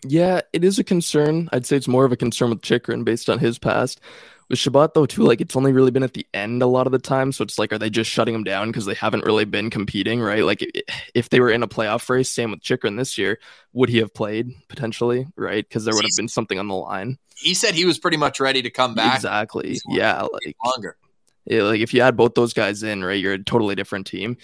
[0.04, 1.48] Yeah, it is a concern.
[1.52, 4.00] I'd say it's more of a concern with Chychrun based on his past.
[4.48, 6.92] With Chabot though, too, like it's only really been at the end a lot of
[6.92, 7.30] the time.
[7.30, 10.20] So it's like, are they just shutting him down because they haven't really been competing,
[10.20, 10.44] right?
[10.44, 10.66] Like
[11.14, 13.38] if they were in a playoff race, same with Chychrun this year,
[13.72, 15.68] would he have played potentially, right?
[15.68, 17.18] Because there would have been something on the line.
[17.36, 19.14] He said he was pretty much ready to come back.
[19.14, 19.78] Exactly.
[19.88, 20.22] Yeah.
[20.22, 20.96] Like longer.
[21.46, 24.36] Yeah, like if you add both those guys in, right, you're a totally different team.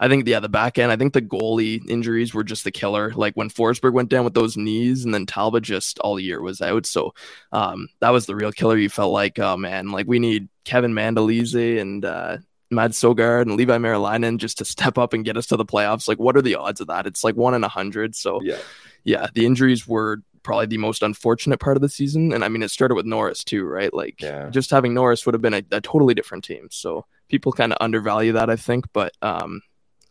[0.00, 0.90] I think yeah, the back end.
[0.90, 3.12] I think the goalie injuries were just the killer.
[3.14, 6.60] Like when Forsberg went down with those knees, and then Talbot just all year was
[6.60, 6.84] out.
[6.86, 7.14] So
[7.52, 8.76] um, that was the real killer.
[8.76, 12.38] You felt like, oh man, like we need Kevin Mandolese and uh,
[12.70, 16.08] Mads Sogaard and Levi Meriläinen just to step up and get us to the playoffs.
[16.08, 17.06] Like, what are the odds of that?
[17.06, 18.14] It's like one in a hundred.
[18.16, 18.58] So Yeah.
[19.04, 22.32] yeah, the injuries were probably the most unfortunate part of the season.
[22.32, 23.94] And I mean, it started with Norris too, right?
[23.94, 24.50] Like, Yeah.
[24.50, 26.68] just having Norris would have been a, a totally different team.
[26.70, 28.84] So people kind of undervalue that, I think.
[28.92, 29.62] But um,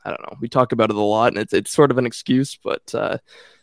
[0.06, 0.38] I don't know.
[0.40, 3.18] We talk about it a lot, and it's it's sort of an excuse, but uh,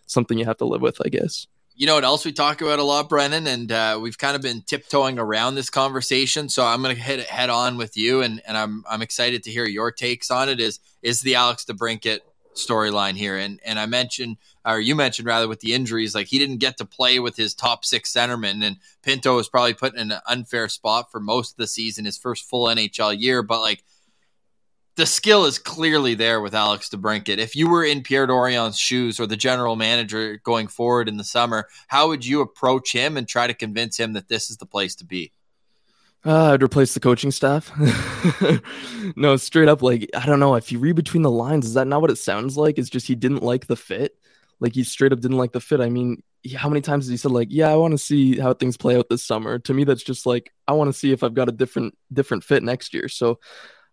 [0.07, 1.47] something you have to live with, I guess.
[1.75, 4.43] You know what else we talk about a lot, Brennan, and uh, we've kind of
[4.43, 6.51] been tiptoeing around this conversation.
[6.51, 9.43] So I'm going to hit it head on with you, and, and I'm I'm excited
[9.45, 10.61] to hear your takes on it.
[10.61, 12.21] Is is the Alex DeBrincat
[12.55, 13.39] storyline here?
[13.39, 16.77] And and I mentioned, or you mentioned rather, with the injuries, like he didn't get
[16.79, 20.69] to play with his top six centermen, and Pinto was probably put in an unfair
[20.69, 23.43] spot for most of the season, his first full NHL year.
[23.43, 23.85] But like
[25.01, 27.39] the skill is clearly there with Alex DeBrincat.
[27.39, 31.25] If you were in Pierre Dorion's shoes or the general manager going forward in the
[31.25, 34.67] summer, how would you approach him and try to convince him that this is the
[34.67, 35.33] place to be?
[36.25, 37.73] Uh, I'd replace the coaching staff.
[39.17, 40.55] no, straight up, like I don't know.
[40.55, 42.79] If you read between the lines, is that not what it sounds like?
[42.79, 44.19] It's just he didn't like the fit.
[44.61, 45.81] Like he straight up didn't like the fit.
[45.81, 46.23] I mean,
[46.55, 48.99] how many times has he said like, "Yeah, I want to see how things play
[48.99, 49.59] out this summer"?
[49.61, 52.45] To me, that's just like I want to see if I've got a different different
[52.45, 53.09] fit next year.
[53.09, 53.41] So,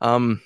[0.02, 0.42] um,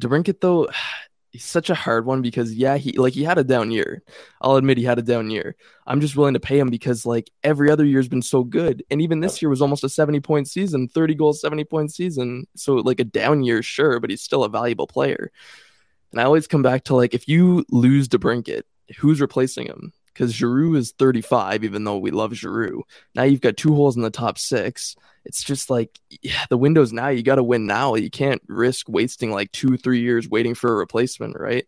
[0.00, 0.68] DeBrincat though,
[1.32, 4.02] he's such a hard one because yeah, he like he had a down year.
[4.40, 5.56] I'll admit he had a down year.
[5.86, 8.84] I'm just willing to pay him because like every other year's been so good.
[8.90, 12.46] And even this year was almost a 70 point season, 30 goals, 70 point season.
[12.54, 15.30] So like a down year, sure, but he's still a valuable player.
[16.12, 18.62] And I always come back to like if you lose DeBrincat,
[18.98, 19.92] who's replacing him?
[20.12, 22.84] Because Giroux is 35, even though we love Giroux.
[23.14, 24.94] Now you've got two holes in the top six.
[25.24, 27.08] It's just like yeah, the window's now.
[27.08, 27.94] You got to win now.
[27.94, 31.66] You can't risk wasting like two, three years waiting for a replacement, right?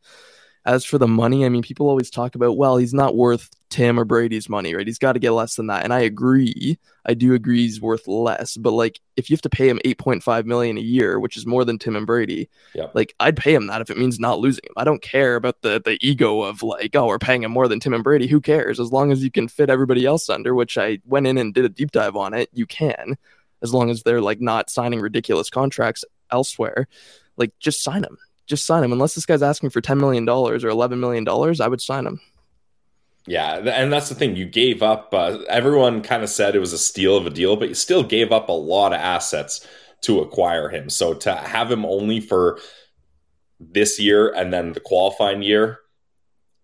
[0.66, 4.00] As for the money, I mean, people always talk about, well, he's not worth Tim
[4.00, 4.86] or Brady's money, right?
[4.86, 5.84] He's got to get less than that.
[5.84, 6.78] And I agree.
[7.04, 8.56] I do agree he's worth less.
[8.56, 11.66] But like, if you have to pay him 8.5 million a year, which is more
[11.66, 12.48] than Tim and Brady,
[12.94, 14.72] like I'd pay him that if it means not losing him.
[14.76, 17.80] I don't care about the the ego of like, oh, we're paying him more than
[17.80, 18.26] Tim and Brady.
[18.26, 18.80] Who cares?
[18.80, 21.66] As long as you can fit everybody else under, which I went in and did
[21.66, 23.18] a deep dive on it, you can,
[23.64, 26.86] as long as they're like not signing ridiculous contracts elsewhere.
[27.36, 28.92] Like, just sign him just sign him.
[28.92, 32.20] Unless this guy's asking for $10 million or $11 million, I would sign him.
[33.26, 34.36] Yeah, and that's the thing.
[34.36, 35.14] You gave up.
[35.14, 38.02] Uh, everyone kind of said it was a steal of a deal, but you still
[38.02, 39.66] gave up a lot of assets
[40.02, 40.90] to acquire him.
[40.90, 42.60] So to have him only for
[43.58, 45.78] this year and then the qualifying year,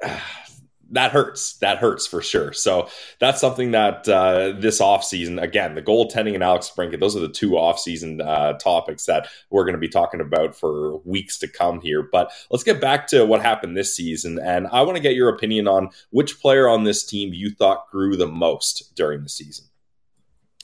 [0.90, 1.54] that hurts.
[1.54, 2.52] That hurts for sure.
[2.52, 7.20] So that's something that uh, this offseason, again, the goaltending and Alex Brinkett, those are
[7.20, 11.48] the two offseason uh, topics that we're going to be talking about for weeks to
[11.48, 12.02] come here.
[12.02, 14.38] But let's get back to what happened this season.
[14.42, 17.90] And I want to get your opinion on which player on this team you thought
[17.90, 19.66] grew the most during the season.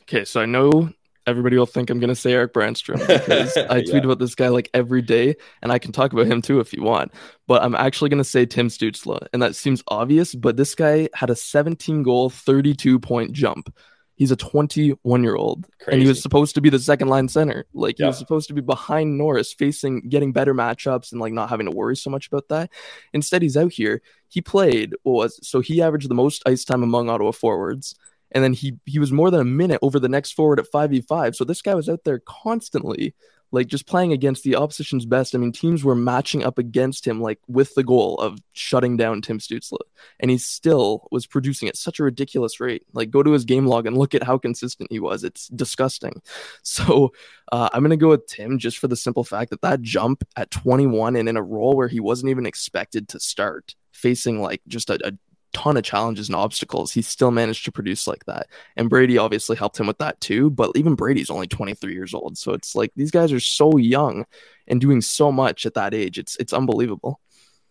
[0.02, 0.92] Okay, so I know
[1.26, 4.00] everybody will think I'm going to say Erik Brännström because I tweet Yeah.
[4.04, 6.82] about this guy like every day, and I can talk about him too if you
[6.82, 7.12] want.
[7.46, 11.08] But I'm actually going to say Tim Stützle, and that seems obvious, but this guy
[11.14, 13.74] had a 17 goal, 32 point jump.
[14.18, 17.66] He's a 21 year old, and he was supposed to be the second line center.
[17.74, 21.50] Like he was supposed to be behind Norris, facing getting better matchups and like not
[21.50, 22.70] having to worry so much about that.
[23.12, 24.00] Instead, he's out here.
[24.28, 27.94] He played what was so he averaged the most ice time among Ottawa forwards
[28.32, 31.34] and then he he was more than a minute over the next forward at 5v5
[31.34, 33.14] so this guy was out there constantly
[33.52, 35.34] like just playing against the opposition's best.
[35.34, 39.22] I mean teams were matching up against him like with the goal of shutting down
[39.22, 39.78] tim Stützle.
[40.20, 42.82] And he still was producing at such a ridiculous rate.
[42.92, 45.24] Like go to his game log and look at how consistent he was.
[45.24, 46.22] It's disgusting.
[46.62, 47.12] So
[47.52, 50.24] uh, i'm going to go with tim just for the simple fact that that jump
[50.36, 54.60] at 21 and in a role where he wasn't even expected to start facing like
[54.68, 55.12] just a, a
[55.56, 58.48] ton of challenges and obstacles, he still managed to produce like that.
[58.76, 60.50] And Brady obviously helped him with that too.
[60.50, 62.36] But even Brady's only 23 years old.
[62.36, 64.26] So it's like these guys are so young
[64.68, 66.18] and doing so much at that age.
[66.18, 67.20] It's it's unbelievable.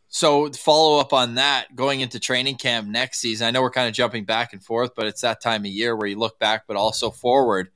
[0.08, 3.46] So follow up on that, going into training camp next season.
[3.46, 5.96] I know we're kind of jumping back and forth, but it's that time of year
[5.96, 7.70] where you look back, but also forward.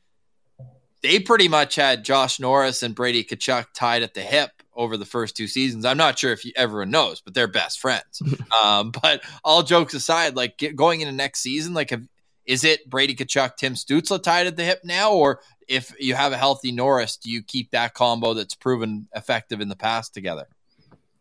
[1.04, 5.06] They pretty much had Josh Norris and Brady Tkachuk tied at the hip over the
[5.06, 5.84] first two seasons.
[5.84, 8.24] I'm not sure if you, everyone knows, but they're best friends.
[8.64, 12.08] um, but all jokes aside, like get, going into next season, like have,
[12.46, 16.32] is it Brady Tkachuk, Tim Stützle tied at the hip now, or if you have
[16.32, 20.48] a healthy Norris, do you keep that combo that's proven effective in the past together?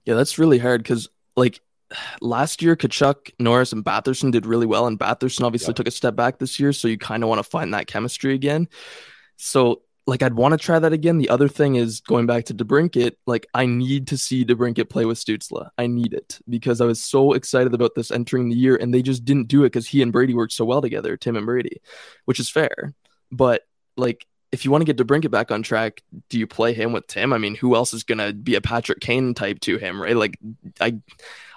[0.07, 1.61] Yeah, that's really hard because like
[2.21, 5.77] last year, Tkachuk, Norris, and Batherson did really well, and Batherson obviously yep.
[5.77, 6.73] took a step back this year.
[6.73, 8.69] So you kind of want to find that chemistry again.
[9.37, 11.19] So like I'd want to try that again.
[11.19, 15.05] The other thing is going back to DeBrincat, like I need to see DeBrincat play
[15.05, 15.69] with Stützle.
[15.77, 19.03] I need it because I was so excited about this entering the year and they
[19.03, 21.83] just didn't do it because he and Brady worked so well together, Tim and Brady,
[22.25, 22.95] which is fair.
[23.31, 23.67] But
[23.99, 27.07] like if you want to get DeBrincat back on track, do you play him with
[27.07, 27.35] Tim?
[27.35, 30.17] I mean, who else is gonna be a Patrick Kane type to him, right?
[30.17, 30.39] Like
[30.81, 30.97] I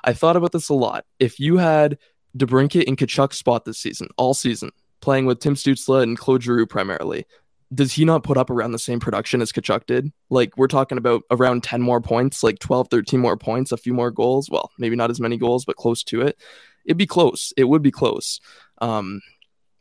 [0.04, 1.06] I thought about this a lot.
[1.20, 2.00] If you had
[2.38, 6.66] DeBrincat in Tkachuk spot this season, all season, playing with Tim Stützle and Claude Giroux
[6.66, 7.26] primarily,
[7.74, 10.12] does he not put up around the same production as Tkachuk did?
[10.30, 13.94] Like we're talking about around 10 more points, like 12, 13 more points, a few
[13.94, 14.50] more goals.
[14.50, 16.38] Well, maybe not as many goals, but close to it.
[16.86, 17.54] It'd be close.
[17.56, 18.42] It would be close.
[18.80, 19.22] Um,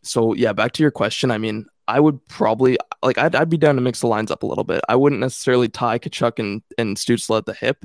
[0.03, 1.31] so yeah, back to your question.
[1.31, 4.45] I mean, I would probably like I'd, I'd be down to mix the lines up
[4.45, 4.81] a little bit.
[4.89, 7.85] I wouldn't necessarily tie Tkachuk and and Stützle at the hip.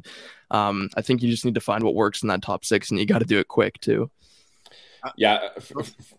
[0.51, 2.99] Um, I think you just need to find what works in that top six, and
[2.99, 4.11] you got to do it quick too.
[5.17, 5.49] Yeah,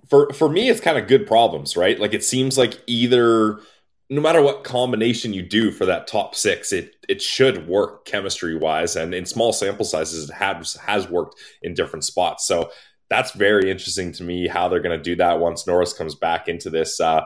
[0.09, 1.99] for for me, it's kind of good problems, right?
[1.99, 3.61] Like it seems like either
[4.09, 8.57] no matter what combination you do for that top six, it it should work chemistry
[8.57, 12.47] wise, and in small sample sizes, it has has worked in different spots.
[12.47, 12.71] So
[13.09, 16.49] that's very interesting to me how they're going to do that once Norris comes back
[16.49, 17.01] into this.
[17.01, 17.25] Uh,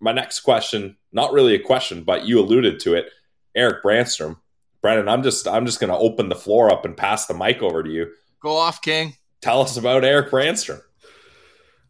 [0.00, 3.06] my next question, not really a question, but you alluded to it,
[3.54, 4.36] Erik Brännström.
[4.82, 7.62] Brennan, I'm just I'm just going to open the floor up and pass the mic
[7.62, 8.10] over to you.
[8.40, 9.16] Go off, King.
[9.40, 10.80] Tell us about Erik Brännström.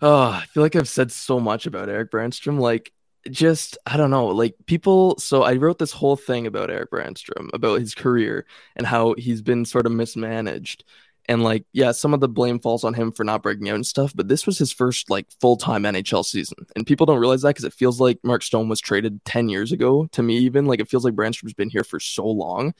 [0.01, 2.59] Oh, I feel like I've said so much about Erik Brännström.
[2.59, 2.93] Like
[3.31, 5.19] just I don't know, like people.
[5.19, 9.43] So I wrote this whole thing about Erik Brännström, about his career and how he's
[9.43, 10.85] been sort of mismanaged.
[11.27, 13.87] And like, yeah, some of the blame falls on him for not breaking out and
[13.87, 16.67] stuff, but this was his first like full time NHL season.
[16.77, 19.73] And people don't realize that because it feels like Mark Stone was traded 10 years
[19.73, 20.67] ago to me, even.
[20.67, 22.75] Like, it feels like Brännström's been here for so long.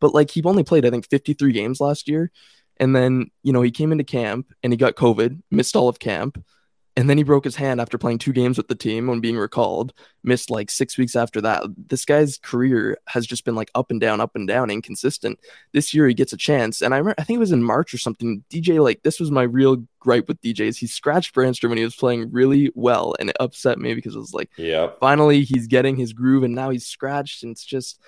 [0.00, 2.30] But like, he only played, I think, 53 games last year.
[2.76, 5.98] And then, you know, he came into camp and he got COVID, missed all of
[5.98, 6.42] camp.
[6.98, 9.38] And then he broke his hand after playing two games with the team when being
[9.38, 9.92] recalled.
[10.24, 11.62] Missed like six weeks after that.
[11.76, 15.38] This guy's career has just been like up and down, up and down, inconsistent.
[15.72, 17.94] This year he gets a chance, and I remember I think it was in March
[17.94, 18.42] or something.
[18.50, 21.94] DJ like this was my real gripe with djs he scratched Brännström when he was
[21.94, 25.94] playing really well, and it upset me because it was like, yeah, finally he's getting
[25.94, 28.00] his groove, and now he's scratched, and it's just.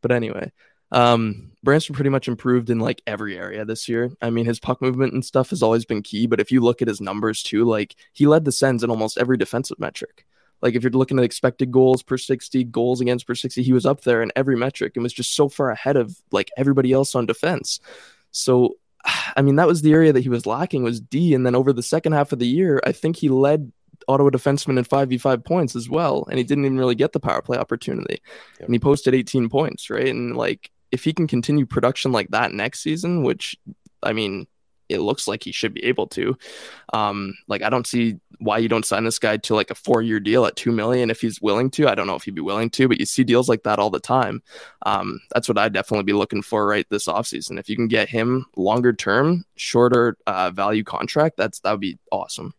[0.00, 0.52] But anyway,
[0.90, 4.10] um, Brännström pretty much improved in like every area this year.
[4.22, 6.80] I mean, his puck movement and stuff has always been key, but if you look
[6.80, 10.24] at his numbers too, like he led the Sens in almost every defensive metric.
[10.62, 13.86] Like if you're looking at expected goals per 60, goals against per 60, he was
[13.86, 17.14] up there in every metric and was just so far ahead of like everybody else
[17.14, 17.80] on defense.
[18.30, 18.76] So
[19.36, 21.34] I mean, that was the area that he was lacking was D.
[21.34, 23.72] And then over the second half of the year, I think he led
[24.06, 26.26] Ottawa defenseman in 5v5 points as well.
[26.28, 28.22] And he didn't even really get the power play opportunity.
[28.58, 28.66] Yep.
[28.66, 30.08] And he posted 18 points, right?
[30.08, 33.56] And like if he can continue production like that next season, which
[34.02, 34.46] I mean,
[34.88, 36.36] it looks like he should be able to.
[36.92, 40.00] Um, like I don't see why you don't sign this guy to like a four
[40.02, 41.88] year deal at two million if he's willing to.
[41.88, 43.90] I don't know if he'd be willing to, but you see deals like that all
[43.90, 44.42] the time.
[44.86, 47.58] Um, that's what I'd definitely be looking for right this offseason.
[47.58, 51.98] If you can get him longer term, shorter uh, value contract, that's that would be
[52.10, 52.54] awesome.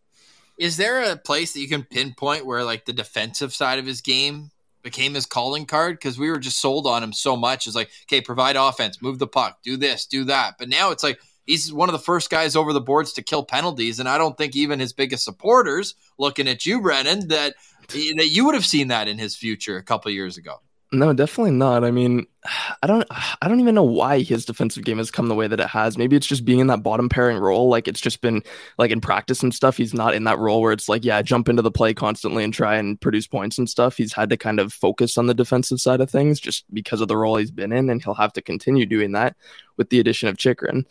[0.57, 4.01] Is there a place that you can pinpoint where like the defensive side of his
[4.01, 7.67] game became his calling card because we were just sold on him so much.
[7.67, 10.55] It's like, okay, provide offense, move the puck, do this, do that.
[10.57, 13.43] But now it's like he's one of the first guys over the boards to kill
[13.43, 17.55] penalties, and I don't think even his biggest supporters, looking at you, Brennan, that
[17.89, 20.61] that you would have seen that in his future a couple years ago.
[20.91, 21.83] No, definitely not.
[21.83, 22.25] I mean,
[22.81, 23.05] I don't
[23.41, 25.97] I don't even know why his defensive game has come the way that it has.
[25.97, 27.69] Maybe it's just being in that bottom pairing role.
[27.69, 28.41] Like it's just been
[28.77, 29.77] like in practice and stuff.
[29.77, 32.53] He's not in that role where it's like, yeah, jump into the play constantly and
[32.53, 33.97] try and produce points and stuff.
[33.97, 37.07] He's had to kind of focus on the defensive side of things just because of
[37.07, 39.35] the role he's been in, and he'll have to continue doing that
[39.77, 40.85] with the addition of Chychrun.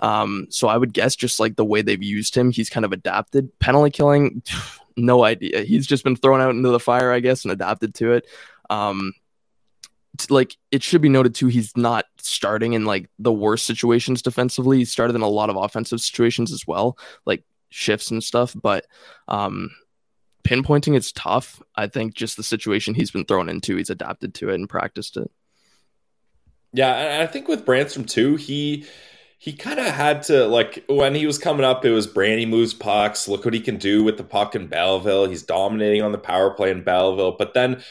[0.00, 2.92] Um, so I would guess just like the way they've used him, he's kind of
[2.92, 3.56] adapted.
[3.60, 4.42] Penalty killing,
[4.96, 5.62] no idea.
[5.62, 8.26] He's just been thrown out into the fire, I guess, and adapted to it.
[8.68, 9.12] Um,
[10.30, 14.78] like it should be noted too he's not starting in like the worst situations defensively
[14.78, 16.96] he started in a lot of offensive situations as well
[17.26, 17.42] like
[17.74, 18.86] shifts and stuff, but
[19.26, 19.70] um,
[20.44, 21.60] pinpointing it's tough.
[21.74, 25.16] I think just the situation he's been thrown into, he's adapted to it and practiced
[25.16, 25.30] it.
[26.72, 28.86] Yeah, I think with Brännström too, he
[29.38, 32.74] he kind of had to like when he was coming up, it was Brandy moves
[32.74, 33.28] pucks.
[33.28, 35.26] Look what he can do with the puck in Belleville.
[35.26, 37.36] He's dominating on the power play in Belleville.
[37.38, 37.82] But then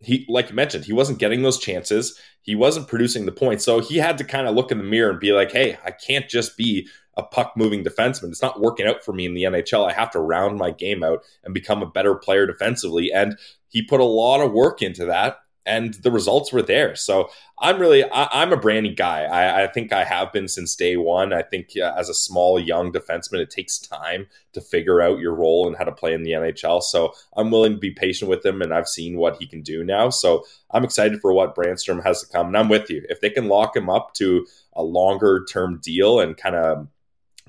[0.00, 2.18] he, like you mentioned, he wasn't getting those chances.
[2.42, 3.64] He wasn't producing the points.
[3.64, 5.90] So he had to kind of look in the mirror and be like, hey, I
[5.90, 8.28] can't just be a puck moving defenseman.
[8.28, 9.88] It's not working out for me in the NHL.
[9.88, 13.10] I have to round my game out and become a better player defensively.
[13.12, 13.36] And
[13.68, 15.38] he put a lot of work into that
[15.68, 16.96] and the results were there.
[16.96, 17.28] So
[17.60, 19.24] I'm really I, am a Brandy guy.
[19.24, 21.32] I, I, think I have been since day one.
[21.32, 25.34] I think uh, as a small young defenseman, it takes time to figure out your
[25.34, 26.82] role and how to play in the NHL.
[26.82, 29.84] So I'm willing to be patient with him, and I've seen what he can do
[29.84, 30.08] now.
[30.08, 32.48] So I'm excited for what Brännström has to come.
[32.48, 33.04] And I'm with you.
[33.08, 36.88] If they can lock him up to a longer term deal and kind of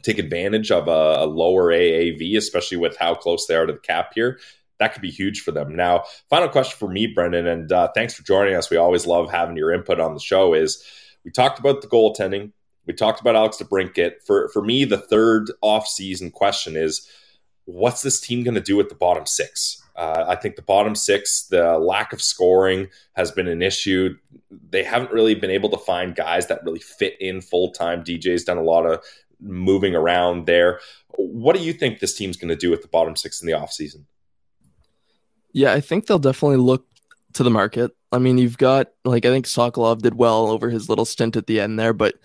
[0.02, 3.80] take advantage of a, a, lower AAV, especially with how close they are to the
[3.80, 4.40] cap here,
[4.80, 5.76] that could be huge for them.
[5.76, 8.70] Now, final question for me, Brendan, and uh, thanks for joining us.
[8.70, 10.54] We always love having your input on the show.
[10.54, 10.84] Is
[11.24, 12.52] we talked about the goaltending,
[12.86, 14.24] we talked about Alex DeBrincat.
[14.26, 17.08] For for me, the third off-season question is,
[17.66, 19.84] what's this team going to do with the bottom six?
[19.96, 24.16] Uh, I think the bottom six, the lack of scoring has been an issue.
[24.70, 28.04] They haven't really been able to find guys that really fit in full time.
[28.04, 29.04] DJ's done a lot of
[29.42, 30.80] moving around there.
[31.10, 33.54] What do you think this team's going to do with the bottom six in the
[33.54, 34.06] offseason?
[35.54, 36.86] Yeah, I think they'll definitely look
[37.34, 37.92] to the market.
[38.12, 41.48] I mean, you've got like I think Sokolov did well over his little stint at
[41.48, 42.16] the end there, but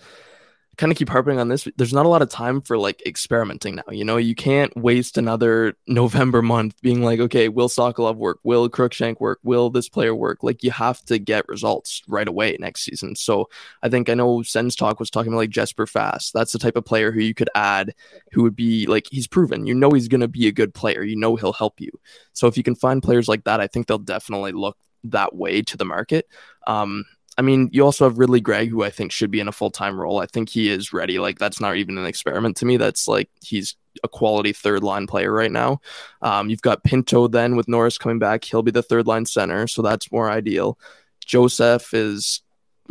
[0.77, 1.67] kind of keep harping on this.
[1.77, 3.83] There's not a lot of time for like experimenting now.
[3.91, 8.39] You know, you can't waste another November month being like, okay, will Sokolov work?
[8.43, 9.39] Will Crookshank work?
[9.43, 10.43] Will this player work?
[10.43, 13.15] Like, you have to get results right away next season.
[13.15, 13.49] So
[13.83, 16.33] I think I know Sens Talk was talking about like Jesper Fast.
[16.33, 17.93] That's the type of player who you could add
[18.31, 19.65] who would be like, he's proven.
[19.65, 21.03] You know, he's going to be a good player.
[21.03, 21.91] You know, he'll help you.
[22.33, 25.61] So if you can find players like that, I think they'll definitely look that way
[25.61, 26.27] to the market.
[26.67, 27.05] Um,
[27.37, 29.71] I mean, you also have Ridley Greig, who I think should be in a full
[29.71, 30.19] time role.
[30.19, 31.19] I think he is ready.
[31.19, 32.77] Like, that's not even an experiment to me.
[32.77, 35.81] That's like he's a quality third line player right now.
[36.21, 38.45] Um, you've got Pinto then with Norris coming back.
[38.45, 39.67] He'll be the third line center.
[39.67, 40.79] So that's more ideal.
[41.25, 42.41] Joseph is,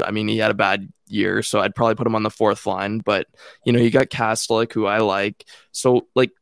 [0.02, 1.42] I mean, he had a bad year.
[1.42, 2.98] So I'd probably put him on the fourth line.
[2.98, 3.28] But,
[3.64, 5.46] you know, you got Kastelic, who I like.
[5.72, 6.32] So, like,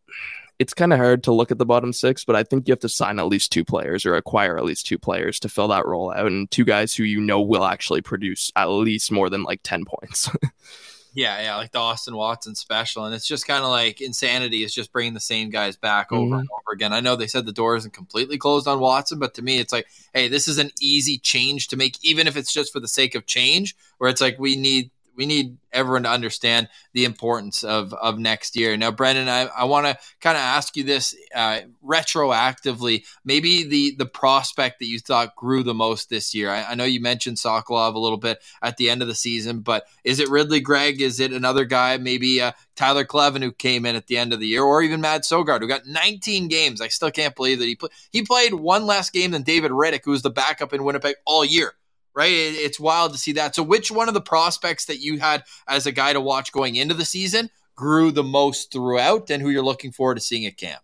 [0.59, 2.81] it's kind of hard to look at the bottom six, but I think you have
[2.81, 5.87] to sign at least two players or acquire at least two players to fill that
[5.87, 9.43] role out, and two guys who you know will actually produce at least more than
[9.43, 10.31] like ten points.
[11.15, 14.65] yeah, yeah, like the Austin Watson special, and it's just kind of like insanity.
[14.65, 16.41] is just bringing the same guys back over mm-hmm.
[16.41, 16.93] and over again.
[16.93, 19.73] I know they said the door isn't completely closed on Watson, but to me, it's
[19.73, 22.89] like, hey, this is an easy change to make, even if it's just for the
[22.89, 23.77] sake of change.
[23.99, 28.57] Where it's like we need we need everyone to understand the importance of of next
[28.57, 28.77] year.
[28.77, 33.05] Now, Brendan, I, I want to kind of ask you this uh, retroactively.
[33.25, 36.51] Maybe the the prospect that you thought grew the most this year.
[36.51, 39.61] I, I, know you mentioned Sokolov a little bit at the end of the season,
[39.61, 41.01] but is it Ridley Greig?
[41.01, 41.97] Is it another guy?
[41.97, 45.01] Maybe uh, Tyler Kleven who came in at the end of the year, or even
[45.01, 46.81] Mads Sogaard who got 19 games.
[46.81, 50.05] I still can't believe that he put he played one less game than David Rittich,
[50.05, 51.75] who was the backup in Winnipeg all year
[52.15, 52.31] right?
[52.31, 53.55] It's wild to see that.
[53.55, 56.77] So, which one of the prospects that you had as a guy to watch going
[56.77, 60.57] into the season grew the most throughout, and who you're looking forward to seeing at
[60.57, 60.83] camp?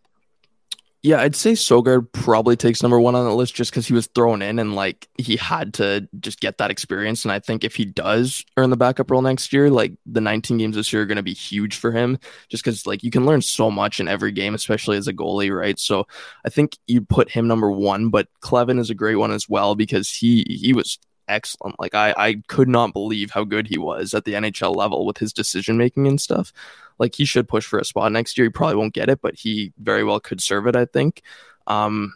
[1.00, 4.08] Yeah, I'd say Sogaard probably takes number one on the list just because he was
[4.08, 7.24] thrown in and like he had to just get that experience.
[7.24, 10.58] And I think if he does earn the backup role next year, like the 19
[10.58, 12.18] games this year are going to be huge for him
[12.48, 15.56] just because like you can learn so much in every game, especially as a goalie,
[15.56, 15.78] right?
[15.78, 16.08] So
[16.44, 19.76] I think you put him number one, but Kleven is a great one as well
[19.76, 20.98] because he he was
[21.28, 21.78] excellent.
[21.78, 25.18] Like I, I could not believe how good he was at the NHL level with
[25.18, 26.52] his decision making and stuff.
[26.98, 28.46] Like he should push for a spot next year.
[28.46, 30.76] He probably won't get it, but he very well could serve it.
[30.76, 31.22] I think.
[31.66, 32.14] Um,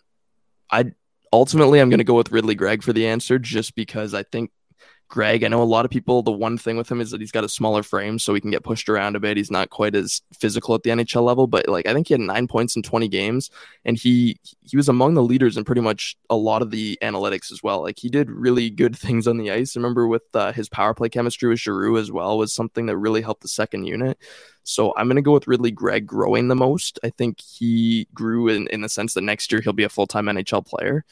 [0.71, 0.93] I
[1.33, 4.51] ultimately I'm going to go with Ridley Greig for the answer, just because I think
[5.13, 7.31] Greig, I know a lot of people, the one thing with him is that he's
[7.31, 9.37] got a smaller frame, so he can get pushed around a bit.
[9.37, 12.23] He's not quite as physical at the NHL level, but like I think he had
[12.23, 13.51] nine points in 20 games,
[13.85, 17.53] and he he was among the leaders in pretty much a lot of the analytics
[17.53, 17.83] as well.
[17.83, 19.77] Like he did really good things on the ice.
[19.77, 22.97] I remember with uh, his power play chemistry with Giroux as well was something that
[22.97, 24.17] really helped the second unit.
[24.65, 26.99] So I'm going to go with Ridley Greig growing the most.
[27.05, 30.07] I think he grew in, in the sense that next year he'll be a full
[30.07, 31.05] time NHL player.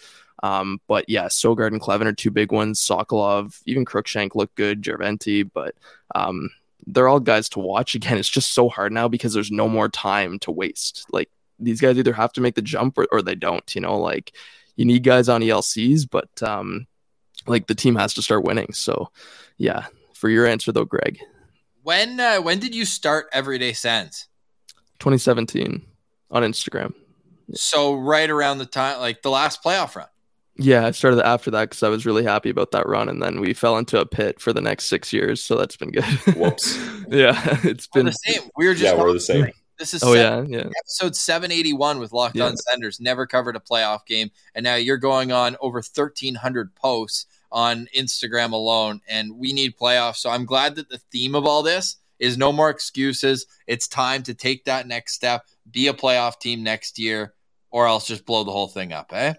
[0.43, 2.81] Um, but yeah, Sogaard and Kleven are two big ones.
[2.81, 5.75] Sokolov, even Crookshank look good, Järventie, but
[6.15, 6.51] um,
[6.87, 7.95] they're all guys to watch.
[7.95, 11.07] Again, it's just so hard now because there's no more time to waste.
[11.13, 11.29] Like
[11.59, 14.33] these guys either have to make the jump or, or they don't, you know, like
[14.77, 16.87] you need guys on ELCs, but um,
[17.47, 18.73] like the team has to start winning.
[18.73, 19.11] So
[19.59, 21.19] yeah, for your answer though, Greig.
[21.83, 24.29] When uh, when did you start Everyday Sens?
[25.01, 25.83] 2017.
[26.31, 26.95] on Instagram.
[27.55, 30.07] So right around the time, like the last playoff run.
[30.63, 33.41] Yeah, I started after that because I was really happy about that run, and then
[33.41, 35.43] we fell into a pit for the next six years.
[35.43, 36.05] So that's been good.
[36.37, 36.77] Whoops.
[37.09, 38.07] yeah, it's We're been.
[38.07, 38.51] the same.
[38.57, 39.51] We're just Yeah, we're the same.
[39.79, 40.71] This is Oh seven- yeah, yeah.
[40.79, 42.45] episode 781 with Locked Yeah.
[42.49, 43.01] On Senders.
[43.01, 48.53] Never covered a playoff game, and now you're going on over 1,300 posts on Instagram
[48.53, 50.17] alone, and we need playoffs.
[50.17, 53.47] So I'm glad that the theme of all this is no more excuses.
[53.67, 57.33] It's time to take that next step, be a playoff team next year,
[57.71, 59.33] or else just blow the whole thing up, eh?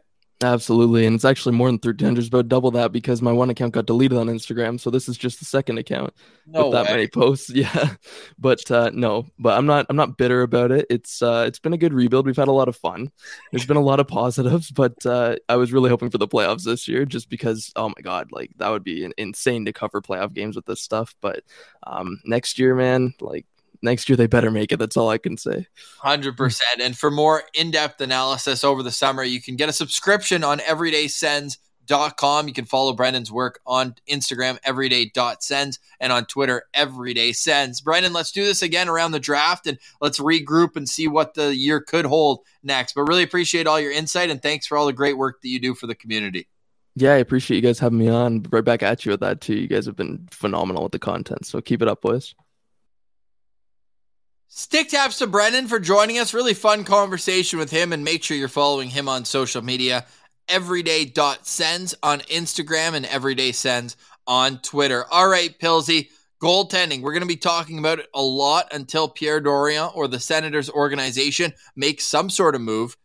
[0.43, 2.17] Absolutely, and it's actually more than 1300.
[2.17, 5.15] It's about double that because my one account got deleted on Instagram, so this is
[5.15, 6.15] just the second account
[6.47, 6.91] No with that way.
[6.93, 7.49] many posts.
[7.53, 7.95] Yeah,
[8.39, 9.85] but uh, no, but I'm not.
[9.87, 10.87] I'm not bitter about it.
[10.89, 12.25] It's uh, it's been a good rebuild.
[12.25, 13.11] We've had a lot of fun.
[13.51, 16.63] There's been a lot of positives, but uh, I was really hoping for the playoffs
[16.63, 17.71] this year, just because.
[17.75, 21.13] Oh my god, like that would be insane to cover playoff games with this stuff.
[21.21, 21.43] But
[21.85, 23.45] um, next year, man, like
[23.81, 24.77] next year they better make it.
[24.77, 25.67] That's all I can say.
[25.99, 26.81] Hundred percent.
[26.81, 32.47] And for more in-depth analysis over the summer, you can get a subscription on everydaysens.com.
[32.47, 37.83] You can follow Brendan's work on Instagram, everyday.sens, and on Twitter, everydaysens.
[37.83, 41.55] Brendan, let's do this again around the draft and let's regroup and see what the
[41.55, 42.93] year could hold next.
[42.93, 45.59] But really appreciate all your insight and thanks for all the great work that you
[45.59, 46.47] do for the community.
[46.95, 48.45] Yeah, I appreciate you guys having me on.
[48.51, 49.55] Right back at you with that too.
[49.55, 52.35] You guys have been phenomenal with the content, so keep it up, boys.
[54.53, 56.33] Stick taps to Brendan for joining us.
[56.33, 60.05] Really fun conversation with him, and make sure you're following him on social media.
[60.49, 63.95] Everyday.sens on Instagram and Everyday Sens
[64.27, 65.05] on Twitter.
[65.09, 66.09] All right, Pilsy,
[66.43, 67.01] goaltending.
[67.01, 70.69] We're going to be talking about it a lot until Pierre Dorion or the Senators
[70.69, 72.97] organization makes some sort of move,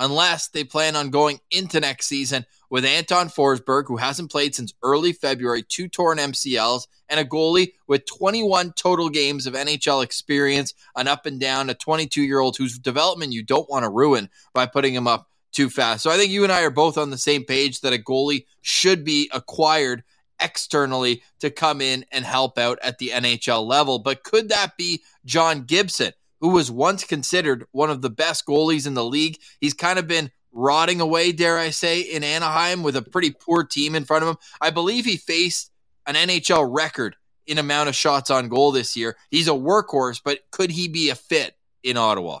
[0.00, 4.72] unless they plan on going into next season with Anton Forsberg, who hasn't played since
[4.82, 10.74] early February, two torn MCLs, and a goalie with 21 total games of NHL experience,
[10.96, 14.30] an up and down, a 22 year old whose development you don't want to ruin
[14.54, 16.02] by putting him up too fast.
[16.02, 18.46] So I think you and I are both on the same page that a goalie
[18.62, 20.02] should be acquired
[20.40, 23.98] externally to come in and help out at the NHL level.
[23.98, 28.86] But could that be John Gibson, who was once considered one of the best goalies
[28.86, 29.38] in the league?
[29.60, 33.64] He's kind of been rotting away, dare I say, in Anaheim with a pretty poor
[33.64, 34.36] team in front of him.
[34.60, 35.70] I believe he faced
[36.06, 37.16] an NHL record
[37.46, 39.16] in amount of shots on goal this year.
[39.30, 42.40] He's a workhorse, but could he be a fit in Ottawa?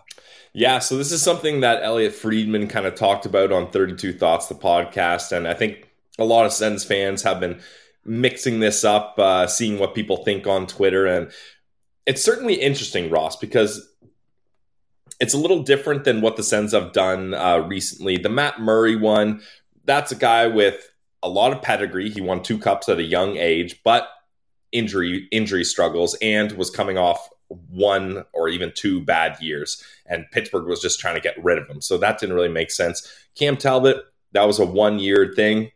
[0.52, 4.48] Yeah, so this is something that Elliotte Friedman kind of talked about on 32 Thoughts,
[4.48, 5.30] the podcast.
[5.36, 5.88] And I think
[6.18, 7.60] a lot of Sens fans have been
[8.04, 11.06] mixing this up, uh, seeing what people think on Twitter.
[11.06, 11.30] And
[12.06, 13.88] it's certainly interesting, Ross, because
[15.20, 18.16] it's a little different than what the Sens have done uh, recently.
[18.16, 19.42] The Matt Murray one,
[19.84, 20.90] that's a guy with
[21.22, 22.10] a lot of pedigree.
[22.10, 24.08] He won two cups at a young age, but
[24.72, 30.66] injury injury struggles and was coming off one or even two bad years and Pittsburgh
[30.66, 31.80] was just trying to get rid of him.
[31.80, 33.08] So that didn't really make sense.
[33.36, 35.70] Cam Talbot, that was a one year thing.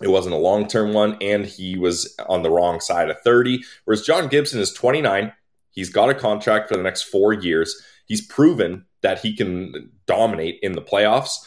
[0.00, 3.62] It wasn't a long term one, and he was on the wrong side of 30.
[3.84, 5.32] Whereas John Gibson is 29.
[5.70, 7.80] He's got a contract for the next four years.
[8.08, 11.46] He's proven that he can dominate in the playoffs.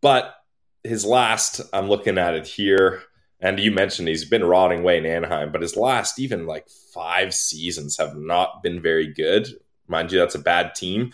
[0.00, 0.34] But
[0.84, 3.02] his last, I'm looking at it here,
[3.40, 7.34] and you mentioned he's been rotting away in Anaheim, but his last even like five
[7.34, 9.48] seasons have not been very good.
[9.88, 11.12] Mind you, that's a bad team.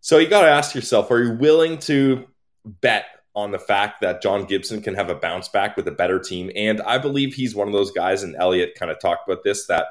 [0.00, 2.26] So you got to ask yourself are you willing to
[2.64, 6.18] bet on the fact that John Gibson can have a bounce back with a better
[6.18, 6.50] team?
[6.54, 9.66] And I believe he's one of those guys, and Elliotte kind of talked about this,
[9.66, 9.86] that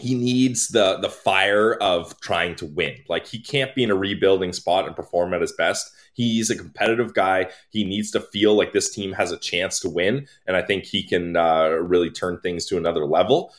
[0.00, 2.96] he needs the the fire of trying to win.
[3.08, 5.92] Like he can't be in a rebuilding spot and perform at his best.
[6.14, 7.50] He's a competitive guy.
[7.70, 10.84] He needs to feel like this team has a chance to win, and I think
[10.84, 13.54] he can uh, really turn things to another level.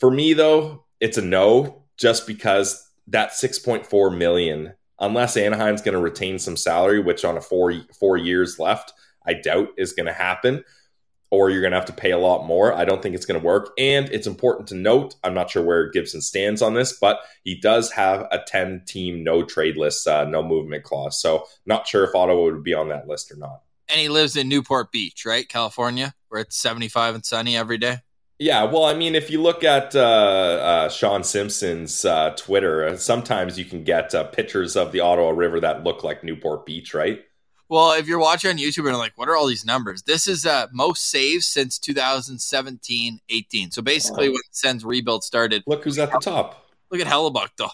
[0.00, 5.82] For me, though, it's a no, just because that six point four million, unless Anaheim's
[5.82, 8.92] going to retain some salary, which on a four four years left,
[9.26, 10.64] I doubt is going to happen
[11.34, 12.72] or you're going to have to pay a lot more.
[12.72, 13.72] I don't think it's going to work.
[13.76, 17.56] And it's important to note, I'm not sure where Gibson stands on this, but he
[17.60, 21.20] does have a 10 team no trade list, uh, no movement clause.
[21.20, 23.62] So not sure if Ottawa would be on that list or not.
[23.88, 25.48] And he lives in Newport Beach, right?
[25.48, 27.98] California, where it's 75 and sunny every day.
[28.38, 32.96] Yeah, well, I mean, if you look at uh, uh, Sean Simpson's uh, Twitter, uh,
[32.96, 36.94] sometimes you can get uh, pictures of the Ottawa River that look like Newport Beach,
[36.94, 37.20] right?
[37.68, 40.02] Well, if you're watching on YouTube and like, what are all these numbers?
[40.02, 43.70] This is uh, most saves since 2017 18.
[43.70, 44.34] So basically, Wow.
[44.34, 46.66] when Sens rebuild started, Look who's at the top.
[46.90, 47.70] look at Hellebuyck, though.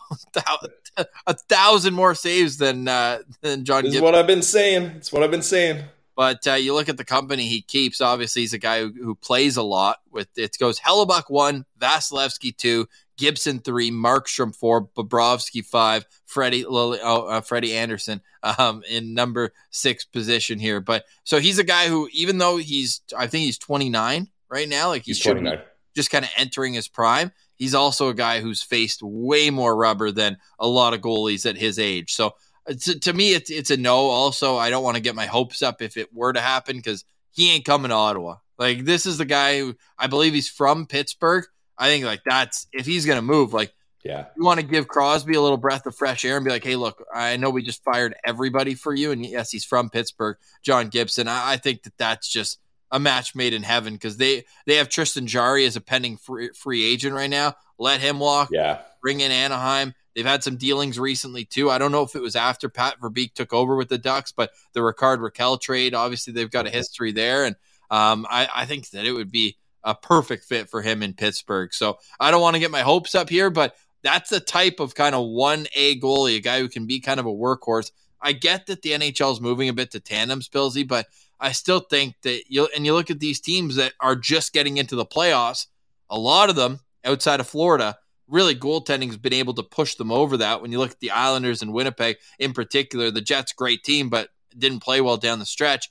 [1.26, 4.84] a thousand more saves than uh, than John This is what I've been saying.
[4.96, 5.84] It's what I've been saying.
[6.16, 8.00] But uh, you look at the company he keeps.
[8.00, 10.00] Obviously, he's a guy who, who plays a lot.
[10.10, 12.88] With it goes Hellebuyck one, Vasilevskiy two,
[13.20, 19.52] Gibson three, Markstrom four, Bobrovsky five, Freddie Lily, oh, uh, Freddie Andersen um, in number
[19.70, 20.80] six position here.
[20.80, 24.88] But so he's a guy who, even though he's, I think he's 29 right now,
[24.88, 25.58] like he's, He's 29.
[25.94, 27.30] just kind of entering his prime.
[27.56, 31.58] He's also a guy who's faced way more rubber than a lot of goalies at
[31.58, 32.14] his age.
[32.14, 32.32] So
[32.66, 33.96] uh, to, to me, it's it's a no.
[33.96, 37.04] Also, I don't want to get my hopes up if it were to happen because
[37.32, 38.36] he ain't coming to Ottawa.
[38.56, 41.44] Like this is the guy who I believe he's from Pittsburgh.
[41.80, 43.72] I think like that's if he's gonna move, like
[44.04, 44.26] Yeah.
[44.36, 46.76] you want to give Crosby a little breath of fresh air and be like, hey,
[46.76, 49.10] look, I know we just fired everybody for you.
[49.12, 51.26] And yes, he's from Pittsburgh, John Gibson.
[51.26, 52.60] I, I think that that's just
[52.92, 56.50] a match made in heaven because they, they have Tristan Jarry as a pending free,
[56.54, 57.54] free agent right now.
[57.78, 58.78] Let him walk, Yeah.
[59.02, 59.94] bring in Anaheim.
[60.16, 61.70] They've had some dealings recently too.
[61.70, 64.50] I don't know if it was after Pat Verbeek took over with the Ducks, but
[64.72, 67.44] the Rickard Rakell trade, obviously they've got a history there.
[67.44, 67.54] And
[67.90, 71.72] um, I, I think that it would be a perfect fit for him in Pittsburgh.
[71.72, 74.94] So I don't want to get my hopes up here, but that's the type of
[74.94, 77.90] kind of one A goalie, a guy who can be kind of a workhorse.
[78.20, 81.06] I get that the NHL is moving a bit to tandems, Pillsy, but
[81.40, 84.76] I still think that you and you look at these teams that are just getting
[84.76, 85.66] into the playoffs.
[86.10, 87.96] A lot of them outside of Florida,
[88.28, 90.60] really goaltending has been able to push them over that.
[90.60, 94.28] When you look at the Islanders and Winnipeg in particular, the Jets great team, but
[94.56, 95.88] didn't play well down the stretch.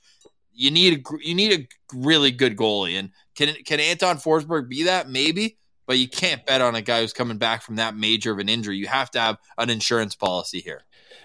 [0.60, 4.84] You need a you need a really good goalie, and can can Anton Forsberg be
[4.84, 5.08] that?
[5.08, 5.56] Maybe,
[5.86, 8.48] but you can't bet on a guy who's coming back from that major of an
[8.48, 8.76] injury.
[8.76, 10.82] You have to have an insurance policy here.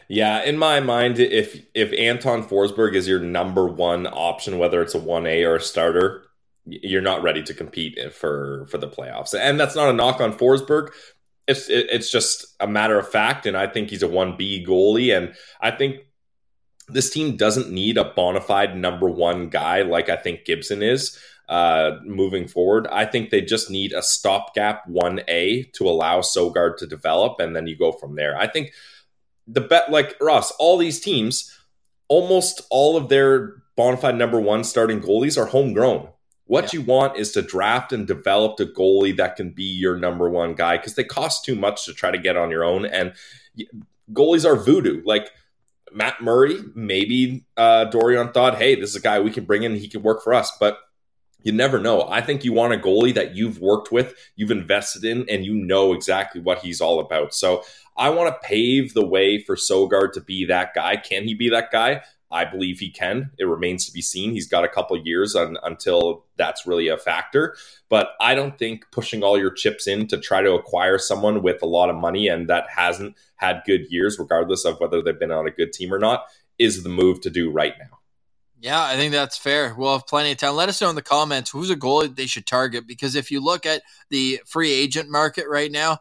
[0.08, 4.96] Yeah, in my mind, if if Anton Forsberg is your number one option, whether it's
[4.96, 6.24] a one A or a starter,
[6.66, 9.38] you're not ready to compete for for the playoffs.
[9.38, 10.92] And that's not a knock on Forsberg.
[11.48, 15.16] It's it's just a matter of fact, and I think he's a one B goalie,
[15.16, 16.05] and I think
[16.88, 21.20] this team doesn't need a bona fide number one guy like I think Gibson is
[21.50, 22.88] uh, moving forward.
[22.88, 27.68] I think they just need a stopgap 1A to allow Sogaard to develop, and then
[27.68, 28.38] you go from there.
[28.38, 28.74] I think
[29.48, 31.56] the bet, like Ross, all these teams,
[32.08, 36.10] almost all of their bona fide number one starting goalies are homegrown.
[36.48, 40.30] What you want is to draft and develop a goalie that can be your number
[40.30, 42.86] one guy because they cost too much to try to get on your own.
[42.86, 43.14] And
[44.14, 45.02] goalies are voodoo.
[45.04, 45.32] Like
[45.96, 49.76] Matt Murray, maybe uh, Dorion thought, hey, this is a guy we can bring in,
[49.76, 50.52] he can work for us.
[50.60, 50.78] But
[51.42, 52.08] you never know.
[52.10, 55.54] I think you want a goalie that you've worked with, you've invested in, and you
[55.54, 57.34] know exactly what he's all about.
[57.34, 57.64] So
[57.96, 60.98] I want to pave the way for Sogaard to be that guy.
[60.98, 62.02] Can he be that guy?
[62.32, 63.32] I believe he can.
[63.38, 64.32] It remains to be seen.
[64.32, 67.56] He's got a couple years on, until that's really a factor.
[67.90, 71.62] But I don't think pushing all your chips in to try to acquire someone with
[71.62, 75.32] a lot of money and that hasn't had good years, regardless of whether they've been
[75.32, 76.26] on a good team or not,
[76.58, 78.00] is the move to do right now.
[78.60, 79.76] Yeah, I think that's fair.
[79.76, 80.56] We'll have plenty of time.
[80.56, 83.40] Let us know in the comments who's a goalie they should target because if you
[83.40, 86.00] look at the free agent market right now,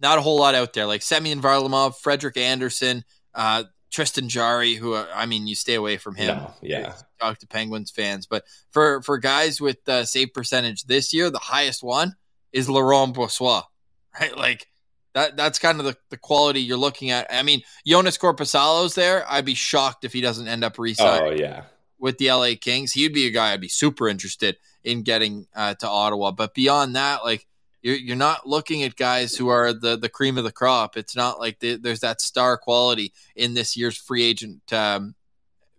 [0.00, 0.86] not a whole lot out there.
[0.86, 3.04] Like Semyon Varlamov, Frederik Andersen,
[3.34, 6.36] uh, Tristan Jarry, who I mean, you stay away from him.
[6.38, 6.94] No, yeah.
[7.20, 11.38] Talk to Penguins fans, but for for guys with uh, save percentage this year, the
[11.38, 12.16] highest one
[12.52, 13.64] is Laurent Brossoit,
[14.20, 14.36] right?
[14.36, 14.68] Like
[15.14, 15.36] that.
[15.36, 17.26] That's kind of the, the quality you're looking at.
[17.30, 19.24] I mean, Joonas Korpisalo's there.
[19.30, 21.64] I'd be shocked if he doesn't end up resigning Oh, yeah.
[21.98, 22.92] with the LA Kings.
[22.92, 26.30] He'd be a guy I'd be super interested in getting uh, to Ottawa.
[26.32, 27.46] But beyond that, like
[27.82, 30.96] you're you're not looking at guys who are the the cream of the crop.
[30.96, 35.14] It's not like the, there's that star quality in this year's free agent um,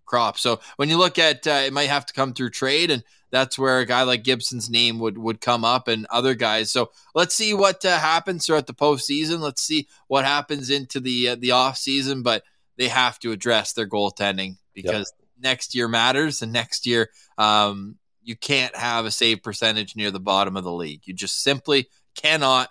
[0.06, 0.38] crop.
[0.38, 3.58] So when you look at uh, it, might have to come through trade, and that's
[3.58, 6.70] where a guy like Gibson's name would would come up, and other guys.
[6.72, 9.40] So let's see what uh, happens throughout the postseason.
[9.40, 12.44] Let's see what happens into the uh, the off season, but
[12.78, 18.36] they have to address their goaltending because next year matters, and next year um, you
[18.36, 21.02] can't have a save percentage near the bottom of the league.
[21.06, 22.70] You just simply cannot,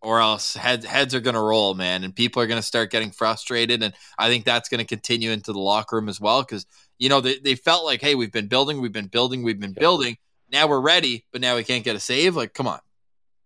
[0.00, 2.90] or else heads heads are going to roll, man, and people are going to start
[2.90, 3.82] getting frustrated.
[3.82, 6.66] And I think that's going to continue into the locker room as well because
[6.98, 9.72] you know they, they felt like, hey, we've been building, we've been building, we've been
[9.72, 10.16] building.
[10.50, 12.36] Now we're ready, but now we can't get a save.
[12.36, 12.80] Like, come on.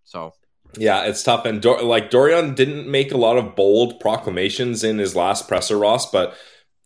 [0.05, 0.35] So
[0.77, 1.45] Yeah, it's tough.
[1.47, 5.79] And Dor- like Dorion didn't make a lot of bold proclamations in his last presser,
[5.79, 6.37] Ross, but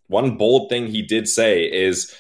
[0.09, 2.15] one bold thing he did say is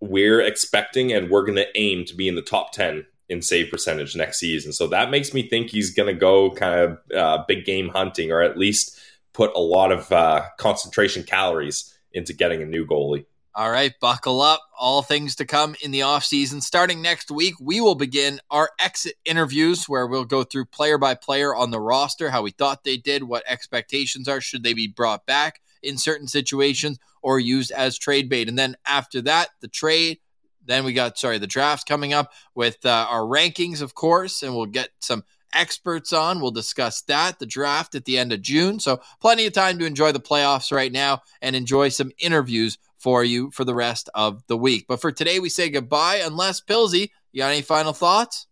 [0.00, 3.70] we're expecting and we're going to aim to be in the top 10 in save
[3.70, 4.72] percentage next season.
[4.72, 8.32] So that makes me think he's going to go kind of uh, big game hunting
[8.32, 8.98] or at least
[9.32, 13.26] put a lot of uh, concentration calories into getting a new goalie.
[13.54, 14.60] All right, buckle up.
[14.78, 16.62] All things to come in the offseason.
[16.62, 21.16] Starting next week, we will begin our exit interviews where we'll go through player by
[21.16, 24.86] player on the roster, how we thought they did, what expectations are, should they be
[24.86, 28.48] brought back, in certain situations or used as trade bait.
[28.48, 30.18] And then after that, the trade.
[30.64, 34.54] Then we got, sorry, the draft coming up with uh, our rankings, of course, and
[34.54, 35.24] we'll get some
[35.54, 36.40] experts on.
[36.40, 38.78] We'll discuss that, the draft at the end of June.
[38.80, 43.24] So, plenty of time to enjoy the playoffs right now and enjoy some interviews for
[43.24, 44.86] you for the rest of the week.
[44.88, 46.20] But for today, we say goodbye.
[46.24, 48.47] Unless, Pilsy, you got any final thoughts?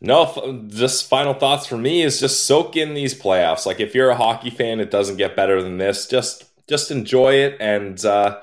[0.00, 3.66] No, just final thoughts for me is just soak in these playoffs.
[3.66, 6.06] Like if you're a hockey fan, it doesn't get better than this.
[6.06, 8.40] Just just enjoy it, and uh,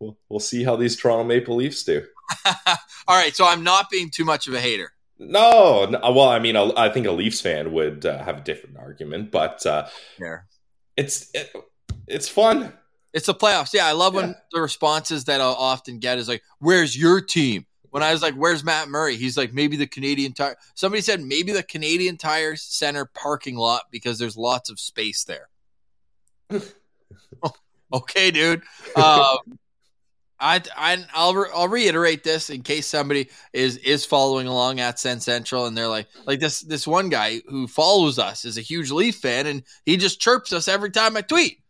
[0.00, 2.04] we'll, we'll see how these Toronto Maple Leafs do.
[2.46, 4.92] All right, so I'm not being too much of a hater.
[5.18, 8.78] No, no well, I mean, I think a Leafs fan would uh, have a different
[8.78, 9.86] argument, but uh,
[10.20, 10.38] yeah.
[10.96, 11.52] it's it,
[12.06, 12.72] it's fun.
[13.12, 13.72] It's the playoffs.
[13.72, 14.20] Yeah, I love yeah.
[14.20, 18.22] when the responses that I'll often get is like, "Where's your team?" When I was
[18.22, 22.16] like, "Where's Matt Murray?" He's like, "Maybe the Canadian Tire." Somebody said maybe the Canadian
[22.16, 25.48] Tire Center parking lot because there's lots of space there.
[27.92, 28.62] okay, dude.
[28.96, 29.58] Um,
[30.38, 34.98] I, I I'll re- I'll reiterate this in case somebody is is following along at
[34.98, 38.62] Sen Central and they're like like this this one guy who follows us is a
[38.62, 41.60] huge Leaf fan and he just chirps us every time I tweet.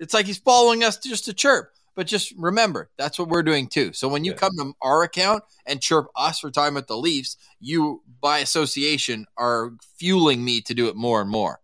[0.00, 1.72] It's like he's following us just to chirp.
[1.98, 3.92] But just remember, that's what we're doing too.
[3.92, 4.36] So when you yeah.
[4.36, 9.26] come to our account and chirp us for time at the Leafs, you by association
[9.36, 11.58] are fueling me to do it more and more.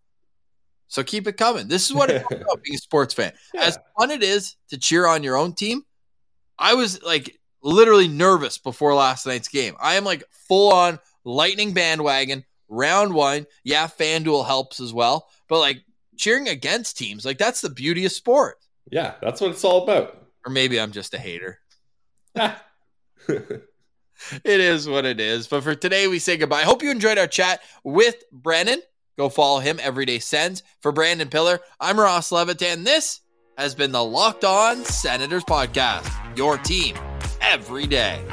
[0.89, 1.69] So keep it coming.
[1.69, 3.31] This is what it's about being a sports fan.
[3.53, 3.61] Yeah.
[3.61, 5.83] As fun it is to cheer on your own team,
[6.59, 9.77] I was like literally nervous before last night's game.
[9.79, 13.45] I am like full on lightning bandwagon, round one.
[13.63, 15.29] Yeah, FanDuel helps as well.
[15.47, 15.85] But like
[16.17, 18.57] cheering against teams, like that's the beauty of sport.
[18.91, 20.23] Yeah, that's what it's all about.
[20.45, 21.59] Or maybe I'm just a hater.
[22.35, 23.61] it
[24.43, 25.47] is what it is.
[25.47, 26.61] But for today, we say goodbye.
[26.61, 28.81] I hope you enjoyed our chat with Brennan.
[29.17, 30.61] Go follow him, Everyday Sens.
[30.81, 32.83] For Brandon Piller, I'm Ross Levitan.
[32.83, 33.21] This
[33.57, 36.95] has been the Locked On Senators podcast, your team
[37.41, 38.23] every day.